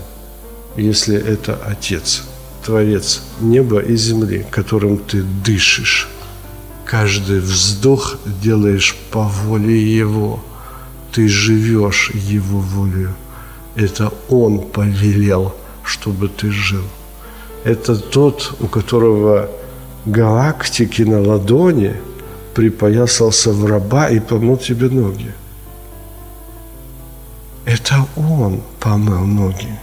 если 0.77 1.17
это 1.17 1.55
Отец, 1.55 2.25
Творец 2.67 3.23
неба 3.41 3.79
и 3.79 3.95
земли, 3.95 4.45
которым 4.51 4.99
ты 4.99 5.23
дышишь, 5.23 6.09
каждый 6.85 7.39
вздох 7.39 8.17
делаешь 8.43 8.97
по 9.13 9.23
воле 9.23 9.81
Его, 9.81 10.43
ты 11.13 11.29
живешь 11.29 12.11
Его 12.13 12.59
волею. 12.59 13.15
Это 13.77 14.13
Он 14.29 14.59
повелел, 14.59 15.55
чтобы 15.85 16.29
ты 16.29 16.51
жил. 16.51 16.85
Это 17.63 17.95
тот, 17.95 18.57
у 18.59 18.67
которого 18.67 19.49
галактики 20.07 21.03
на 21.03 21.21
ладони 21.21 21.95
припоясался 22.53 23.53
в 23.53 23.65
раба 23.65 24.09
и 24.09 24.19
помыл 24.19 24.57
тебе 24.57 24.89
ноги. 24.89 25.33
Это 27.65 28.07
Он 28.17 28.61
помыл 28.81 29.25
ноги. 29.25 29.79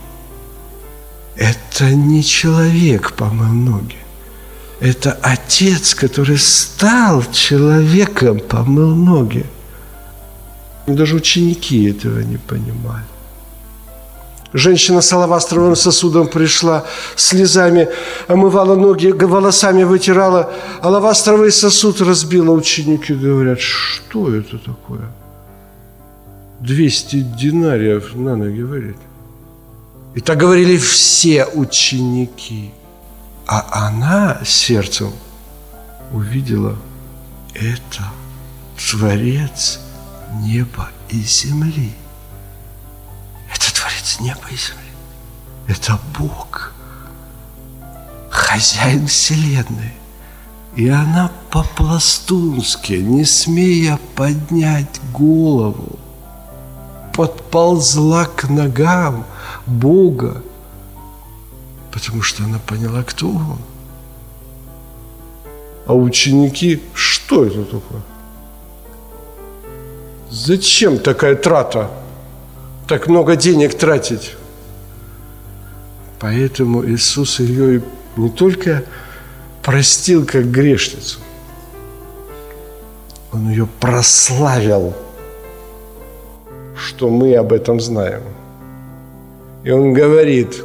Это 1.35 1.91
не 1.91 2.23
человек 2.23 3.13
помыл 3.13 3.53
ноги. 3.53 3.95
Это 4.81 5.17
Отец, 5.21 5.95
который 5.95 6.37
стал 6.37 7.23
человеком, 7.31 8.39
помыл 8.39 8.95
ноги. 8.95 9.45
Даже 10.87 11.15
ученики 11.15 11.89
этого 11.89 12.19
не 12.19 12.37
понимали. 12.37 13.05
Женщина 14.51 15.01
с 15.01 15.13
алавастровым 15.13 15.75
сосудом 15.75 16.27
пришла, 16.27 16.85
слезами 17.15 17.87
омывала 18.27 18.75
ноги, 18.75 19.11
волосами 19.11 19.83
вытирала. 19.83 20.51
Алавастровый 20.81 21.51
сосуд 21.51 22.01
разбила. 22.01 22.51
Ученики 22.51 23.13
говорят, 23.13 23.59
что 23.59 24.33
это 24.33 24.57
такое? 24.57 25.11
200 26.61 27.21
динариев 27.21 28.15
на 28.15 28.35
ноги 28.35 28.61
варить. 28.61 28.97
И 30.15 30.21
так 30.21 30.37
говорили 30.37 30.77
все 30.77 31.45
ученики. 31.45 32.71
А 33.47 33.87
она 33.87 34.41
сердцем 34.45 35.11
увидела 36.11 36.77
это 37.55 38.03
Творец 38.77 39.79
неба 40.41 40.89
и 41.09 41.19
земли. 41.21 41.93
Это 43.53 43.73
Творец 43.73 44.19
неба 44.19 44.47
и 44.51 44.55
земли. 44.55 44.89
Это 45.67 45.99
Бог, 46.17 46.73
хозяин 48.29 49.07
Вселенной. 49.07 49.93
И 50.75 50.87
она 50.87 51.31
по-пластунски, 51.49 52.93
не 52.93 53.25
смея 53.25 53.99
поднять 54.15 54.99
голову, 55.11 55.99
подползла 57.19 58.23
к 58.23 58.47
ногам 58.49 59.25
Бога, 59.65 60.41
потому 61.91 62.21
что 62.21 62.45
она 62.45 62.59
поняла, 62.59 63.03
кто 63.03 63.27
Он. 63.27 63.59
А 65.85 65.93
ученики, 65.93 66.81
что 66.93 67.43
это 67.43 67.65
такое? 67.65 68.01
Зачем 70.29 70.97
такая 70.97 71.35
трата? 71.35 71.91
Так 72.87 73.07
много 73.07 73.35
денег 73.35 73.77
тратить? 73.77 74.37
Поэтому 76.21 76.85
Иисус 76.85 77.41
ее 77.41 77.83
не 78.15 78.29
только 78.29 78.85
простил 79.61 80.25
как 80.25 80.49
грешницу, 80.49 81.19
Он 83.33 83.49
ее 83.49 83.67
прославил– 83.81 84.93
что 86.79 87.09
мы 87.09 87.35
об 87.35 87.51
этом 87.51 87.79
знаем. 87.79 88.21
И 89.63 89.71
он 89.71 89.93
говорит, 89.93 90.63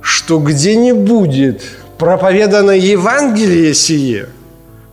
что 0.00 0.38
где 0.38 0.76
не 0.76 0.92
будет 0.92 1.62
проповедано 1.98 2.72
Евангелие 2.72 3.72
сие, 3.74 4.28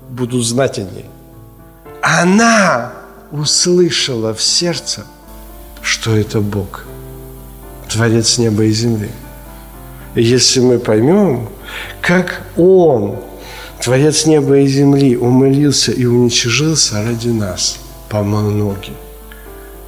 будут 0.10 0.46
знать 0.46 0.80
о 0.80 0.84
ней. 0.84 1.06
Она 2.02 2.94
услышала 3.32 4.34
в 4.34 4.42
сердце, 4.42 5.06
что 5.82 6.16
это 6.16 6.40
Бог, 6.40 6.86
Творец 7.90 8.38
неба 8.38 8.64
и 8.64 8.72
земли. 8.72 9.10
И 10.16 10.24
если 10.24 10.60
мы 10.62 10.80
поймем, 10.80 11.50
как 12.02 12.42
Он, 12.58 13.18
Творец 13.82 14.26
неба 14.26 14.60
и 14.60 14.68
земли, 14.68 15.18
умолился 15.18 15.92
и 15.92 16.06
уничижился 16.06 17.04
ради 17.04 17.30
нас, 17.30 17.80
помыл 18.10 18.50
ноги, 18.52 18.92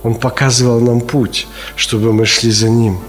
он 0.03 0.15
показывал 0.15 0.79
нам 0.79 1.01
путь, 1.01 1.47
чтобы 1.75 2.13
мы 2.13 2.25
шли 2.25 2.51
за 2.51 2.69
Ним. 2.69 2.99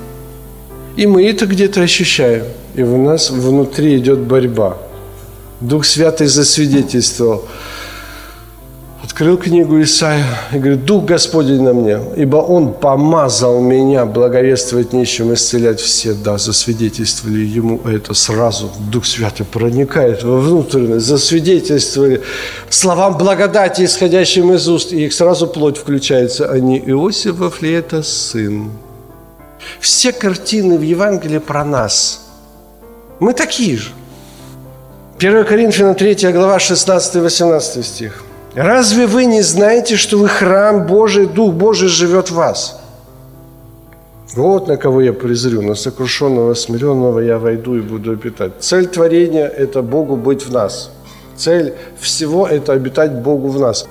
И 0.96 1.06
мы 1.06 1.28
это 1.28 1.46
где-то 1.46 1.82
ощущаем. 1.82 2.44
И 2.74 2.82
у 2.82 2.96
нас 2.96 3.30
внутри 3.30 3.98
идет 3.98 4.20
борьба. 4.20 4.76
Дух 5.60 5.84
Святый 5.84 6.26
засвидетельствовал– 6.26 7.44
открыл 9.14 9.36
книгу 9.36 9.80
Исаия 9.80 10.26
и 10.52 10.58
говорит, 10.58 10.84
Дух 10.84 11.04
Господень 11.04 11.62
на 11.62 11.72
мне, 11.72 12.00
ибо 12.16 12.38
Он 12.38 12.72
помазал 12.72 13.60
меня 13.60 14.06
благовествовать 14.06 14.92
нищим, 14.92 15.32
исцелять 15.32 15.78
все, 15.78 16.14
да, 16.14 16.36
засвидетельствовали 16.36 17.44
Ему 17.44 17.80
это 17.84 18.12
сразу. 18.12 18.72
Дух 18.90 19.06
Святый 19.06 19.46
проникает 19.46 20.24
во 20.24 20.40
внутренность, 20.40 21.06
засвидетельствовали 21.06 22.22
словам 22.68 23.16
благодати, 23.16 23.84
исходящим 23.84 24.52
из 24.52 24.68
уст, 24.68 24.92
и 24.92 25.04
их 25.04 25.12
сразу 25.12 25.46
плоть 25.46 25.76
включается. 25.76 26.50
Они 26.50 26.80
Иосифов 26.80 27.62
ли 27.62 27.70
это 27.70 28.02
сын? 28.02 28.68
Все 29.78 30.10
картины 30.10 30.76
в 30.76 30.82
Евангелии 30.82 31.38
про 31.38 31.64
нас. 31.64 32.26
Мы 33.20 33.32
такие 33.32 33.76
же. 33.76 33.90
1 35.18 35.44
Коринфянам 35.44 35.94
3 35.94 36.32
глава 36.32 36.56
16-18 36.56 37.82
стих. 37.84 38.24
Разве 38.54 39.06
вы 39.06 39.24
не 39.24 39.42
знаете, 39.42 39.96
что 39.96 40.16
вы 40.16 40.28
храм 40.28 40.86
Божий, 40.86 41.26
Дух 41.26 41.54
Божий 41.54 41.88
живет 41.88 42.30
в 42.30 42.34
вас? 42.34 42.80
Вот 44.36 44.68
на 44.68 44.76
кого 44.76 45.00
я 45.00 45.12
презрю, 45.12 45.62
на 45.62 45.74
сокрушенного, 45.74 46.54
смиренного 46.54 47.20
я 47.20 47.38
войду 47.38 47.76
и 47.76 47.80
буду 47.80 48.12
обитать. 48.12 48.52
Цель 48.60 48.86
творения– 48.86 49.46
это 49.58 49.82
Богу 49.82 50.16
быть 50.16 50.46
в 50.46 50.52
нас. 50.52 50.90
Цель 51.36 51.74
всего– 51.98 52.46
это 52.50 52.72
обитать 52.72 53.12
Богу 53.12 53.48
в 53.48 53.58
нас. 53.58 53.86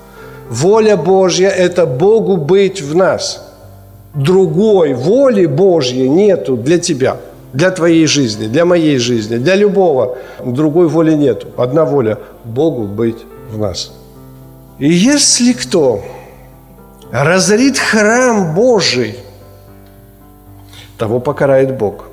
Воля 0.49 0.95
Божья– 0.95 1.49
это 1.49 1.85
Богу 1.85 2.37
быть 2.37 2.81
в 2.81 2.95
нас. 2.95 3.45
Другой 4.13 4.93
воли 4.93 5.45
Божьей 5.45 6.07
нету 6.07 6.55
для 6.55 6.77
тебя, 6.77 7.17
для 7.51 7.71
твоей 7.71 8.05
жизни, 8.05 8.47
для 8.47 8.63
моей 8.63 8.97
жизни, 8.97 9.37
для 9.37 9.55
любого. 9.55 10.17
Другой 10.45 10.87
воли 10.87 11.15
нету. 11.15 11.47
Одна 11.57 11.83
воля– 11.83 12.17
Богу 12.45 12.83
быть 12.83 13.25
в 13.51 13.57
нас. 13.57 13.91
И 14.79 14.91
если 14.91 15.53
кто 15.53 16.03
разорит 17.11 17.77
храм 17.77 18.55
Божий, 18.55 19.19
того 20.97 21.19
покарает 21.19 21.77
Бог. 21.77 22.05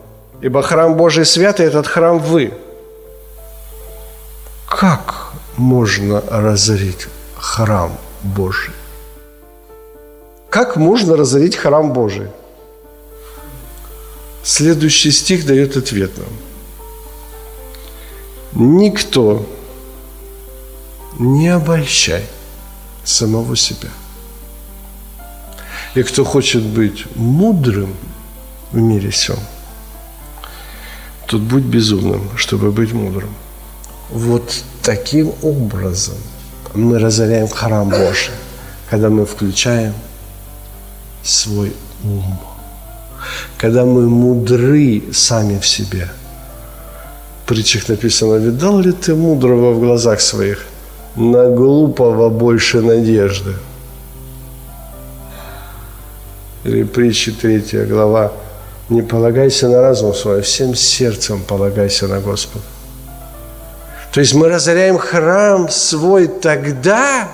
Ибо 0.42 0.62
храм 0.62 0.96
Божий 0.96 1.24
святый, 1.24 1.66
этот 1.66 1.86
храм 1.86 2.18
вы. 2.18 2.52
Как 4.68 5.32
можно 5.56 6.22
разорить 6.30 7.08
храм 7.36 7.92
Божий? 8.22 8.74
Как 10.50 10.76
можно 10.76 11.16
разорить 11.16 11.56
храм 11.56 11.92
Божий? 11.92 12.28
Следующий 14.42 15.10
стих 15.12 15.46
дает 15.46 15.76
ответ 15.76 16.10
нам. 16.18 16.28
Никто 18.52 19.46
не 21.18 21.48
обольщай 21.48 22.24
самого 23.04 23.56
себя. 23.56 23.88
И 25.94 26.02
кто 26.02 26.24
хочет 26.24 26.62
быть 26.62 27.06
мудрым 27.16 27.94
в 28.72 28.76
мире 28.76 29.10
всем, 29.10 29.38
тот 31.26 31.40
будь 31.40 31.64
безумным, 31.64 32.30
чтобы 32.36 32.70
быть 32.70 32.92
мудрым. 32.92 33.30
Вот 34.10 34.64
таким 34.82 35.32
образом 35.42 36.16
мы 36.74 36.98
разоряем 36.98 37.48
храм 37.48 37.88
Божий, 37.88 38.34
когда 38.90 39.08
мы 39.08 39.26
включаем 39.26 39.94
свой 41.22 41.72
ум, 42.04 42.38
когда 43.58 43.84
мы 43.84 44.08
мудры 44.08 45.02
сами 45.12 45.58
в 45.58 45.66
себе. 45.66 46.08
В 47.44 47.48
притчах 47.48 47.88
написано, 47.88 48.36
видал 48.36 48.80
ли 48.80 48.92
ты 48.92 49.14
мудрого 49.14 49.72
в 49.72 49.80
глазах 49.80 50.20
своих? 50.20 50.69
На 51.16 51.50
глупого 51.50 52.28
больше 52.28 52.80
надежды. 52.80 53.54
Или 56.64 56.84
притчи 56.84 57.32
3 57.32 57.86
глава. 57.86 58.32
Не 58.88 59.02
полагайся 59.02 59.68
на 59.68 59.80
разум 59.80 60.14
свой, 60.14 60.42
всем 60.42 60.74
сердцем 60.74 61.42
полагайся 61.46 62.08
на 62.08 62.20
Господа. 62.20 62.64
То 64.12 64.20
есть 64.20 64.34
мы 64.34 64.48
разоряем 64.48 64.98
храм 64.98 65.68
свой 65.68 66.26
тогда, 66.26 67.28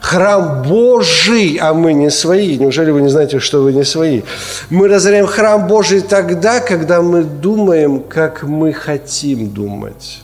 храм 0.00 0.62
Божий, 0.62 1.58
а 1.60 1.74
мы 1.74 1.92
не 1.92 2.10
свои. 2.10 2.56
Неужели 2.56 2.90
вы 2.90 3.02
не 3.02 3.08
знаете, 3.08 3.38
что 3.38 3.62
вы 3.62 3.74
не 3.74 3.84
свои? 3.84 4.22
Мы 4.70 4.88
разоряем 4.88 5.26
храм 5.26 5.66
Божий 5.66 6.00
тогда, 6.00 6.60
когда 6.60 7.02
мы 7.02 7.22
думаем, 7.22 8.00
как 8.00 8.42
мы 8.42 8.72
хотим 8.72 9.50
думать. 9.50 10.22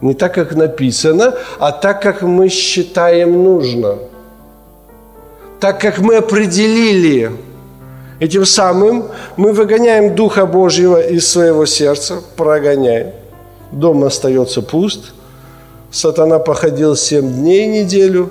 Не 0.00 0.14
так, 0.14 0.34
как 0.34 0.54
написано, 0.54 1.34
а 1.58 1.72
так, 1.72 2.02
как 2.02 2.22
мы 2.22 2.48
считаем 2.48 3.42
нужно. 3.42 3.96
Так, 5.60 5.80
как 5.80 5.98
мы 5.98 6.16
определили. 6.16 7.32
Этим 8.20 8.44
самым 8.44 9.06
мы 9.36 9.52
выгоняем 9.52 10.14
Духа 10.14 10.46
Божьего 10.46 11.00
из 11.00 11.28
своего 11.28 11.66
сердца, 11.66 12.20
прогоняем. 12.36 13.12
Дом 13.72 14.04
остается 14.04 14.62
пуст. 14.62 15.12
Сатана 15.90 16.38
походил 16.38 16.96
семь 16.96 17.32
дней 17.32 17.66
неделю. 17.66 18.30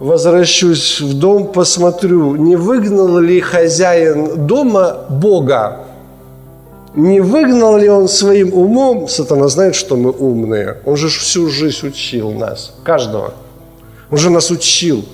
Возвращусь 0.00 1.00
в 1.00 1.18
дом, 1.18 1.52
посмотрю, 1.52 2.34
не 2.34 2.56
выгнал 2.56 3.18
ли 3.18 3.40
хозяин 3.40 4.46
дома 4.46 5.06
Бога 5.08 5.83
не 6.94 7.20
выгнал 7.20 7.76
ли 7.76 7.88
он 7.88 8.08
своим 8.08 8.54
умом, 8.54 9.08
сатана 9.08 9.48
знает, 9.48 9.74
что 9.74 9.96
мы 9.96 10.10
умные. 10.10 10.78
Он 10.84 10.96
же 10.96 11.08
всю 11.08 11.48
жизнь 11.48 11.88
учил 11.88 12.32
нас, 12.32 12.74
каждого. 12.84 13.34
Он 14.10 14.18
же 14.18 14.30
нас 14.30 14.50
учил. 14.50 15.04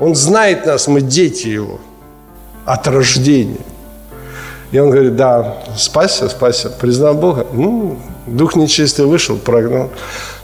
Он 0.00 0.14
знает 0.14 0.66
нас, 0.66 0.88
мы 0.88 1.00
дети 1.00 1.48
его 1.48 1.78
от 2.66 2.86
рождения. 2.88 3.60
И 4.70 4.78
он 4.78 4.90
говорит, 4.90 5.16
да, 5.16 5.58
спасся, 5.76 6.28
спасся, 6.28 6.70
признал 6.70 7.14
Бога. 7.14 7.46
Ну, 7.52 7.98
дух 8.26 8.56
нечистый 8.56 9.06
вышел, 9.06 9.36
прогнал. 9.36 9.90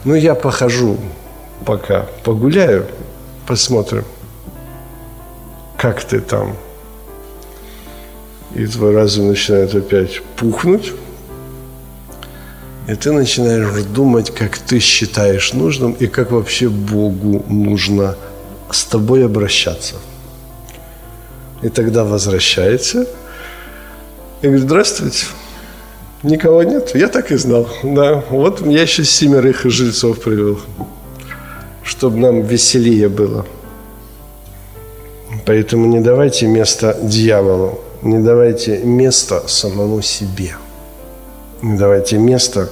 Ну, 0.04 0.14
я 0.14 0.34
похожу 0.34 0.96
пока, 1.64 2.06
погуляю, 2.24 2.86
посмотрим, 3.46 4.04
как 5.76 6.02
ты 6.04 6.20
там 6.20 6.56
и 8.54 8.66
твой 8.66 8.94
разум 8.94 9.28
начинает 9.28 9.74
опять 9.74 10.22
пухнуть, 10.36 10.92
и 12.88 12.94
ты 12.94 13.12
начинаешь 13.12 13.84
думать, 13.84 14.30
как 14.30 14.58
ты 14.58 14.78
считаешь 14.78 15.52
нужным 15.52 15.92
и 15.92 16.06
как 16.06 16.30
вообще 16.30 16.68
Богу 16.68 17.44
нужно 17.48 18.16
с 18.70 18.84
тобой 18.84 19.26
обращаться. 19.26 19.96
И 21.62 21.68
тогда 21.68 22.04
возвращается 22.04 23.06
и 24.40 24.46
говорит, 24.46 24.62
здравствуйте, 24.62 25.26
никого 26.22 26.62
нет? 26.62 26.94
Я 26.94 27.08
так 27.08 27.30
и 27.30 27.36
знал. 27.36 27.68
Да, 27.82 28.24
вот 28.30 28.66
я 28.66 28.82
еще 28.82 29.04
семерых 29.04 29.64
жильцов 29.64 30.20
привел, 30.20 30.58
чтобы 31.82 32.18
нам 32.18 32.40
веселее 32.40 33.10
было. 33.10 33.44
Поэтому 35.44 35.86
не 35.86 36.00
давайте 36.00 36.46
место 36.46 36.96
дьяволу 37.02 37.80
не 38.02 38.18
давайте 38.18 38.78
места 38.78 39.42
самому 39.46 40.02
себе. 40.02 40.56
Не 41.62 41.76
давайте 41.76 42.18
места 42.18 42.68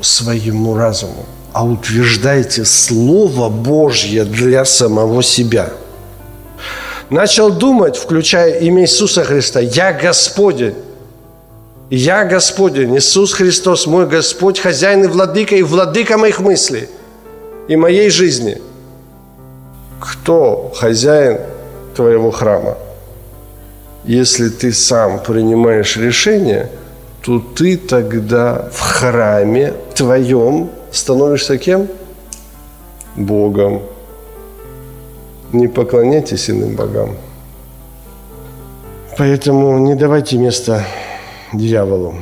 своему 0.00 0.76
разуму, 0.76 1.24
а 1.52 1.64
утверждайте 1.64 2.64
Слово 2.64 3.48
Божье 3.48 4.24
для 4.24 4.64
самого 4.64 5.22
себя. 5.22 5.70
Начал 7.08 7.50
думать, 7.50 7.96
включая 7.96 8.58
имя 8.60 8.82
Иисуса 8.82 9.24
Христа, 9.24 9.60
«Я 9.60 9.92
Господень». 9.92 10.74
Я 11.88 12.24
Господень, 12.24 12.96
Иисус 12.96 13.32
Христос, 13.32 13.86
мой 13.86 14.08
Господь, 14.08 14.58
хозяин 14.58 15.04
и 15.04 15.06
владыка, 15.06 15.54
и 15.54 15.62
владыка 15.62 16.18
моих 16.18 16.40
мыслей 16.40 16.88
и 17.68 17.76
моей 17.76 18.10
жизни. 18.10 18.60
Кто 20.00 20.72
хозяин 20.74 21.38
твоего 21.94 22.32
храма? 22.32 22.76
Если 24.06 24.48
ты 24.48 24.72
сам 24.72 25.18
принимаешь 25.18 25.96
решение, 25.96 26.68
то 27.22 27.40
ты 27.40 27.76
тогда 27.76 28.68
в 28.72 28.80
храме 28.80 29.74
твоем 29.94 30.70
становишься 30.92 31.58
кем? 31.58 31.88
Богом. 33.16 33.82
Не 35.52 35.68
поклоняйтесь 35.68 36.50
иным 36.50 36.76
богам. 36.76 37.16
Поэтому 39.18 39.78
не 39.78 39.94
давайте 39.94 40.38
место 40.38 40.84
дьяволу. 41.52 42.14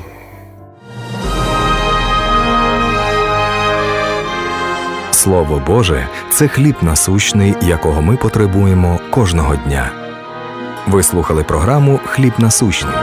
Слово 5.11 5.63
Боже 5.67 6.09
це 6.31 6.49
хліб 6.49 6.75
насущний, 6.83 7.55
якого 7.63 8.03
ми 8.03 8.17
потребуємо 8.17 9.01
кожного 9.11 9.57
дня. 9.57 10.04
Ви 10.87 11.03
слухали 11.03 11.43
програму 11.45 12.01
Хліб 12.05 12.33
насущний. 12.39 12.95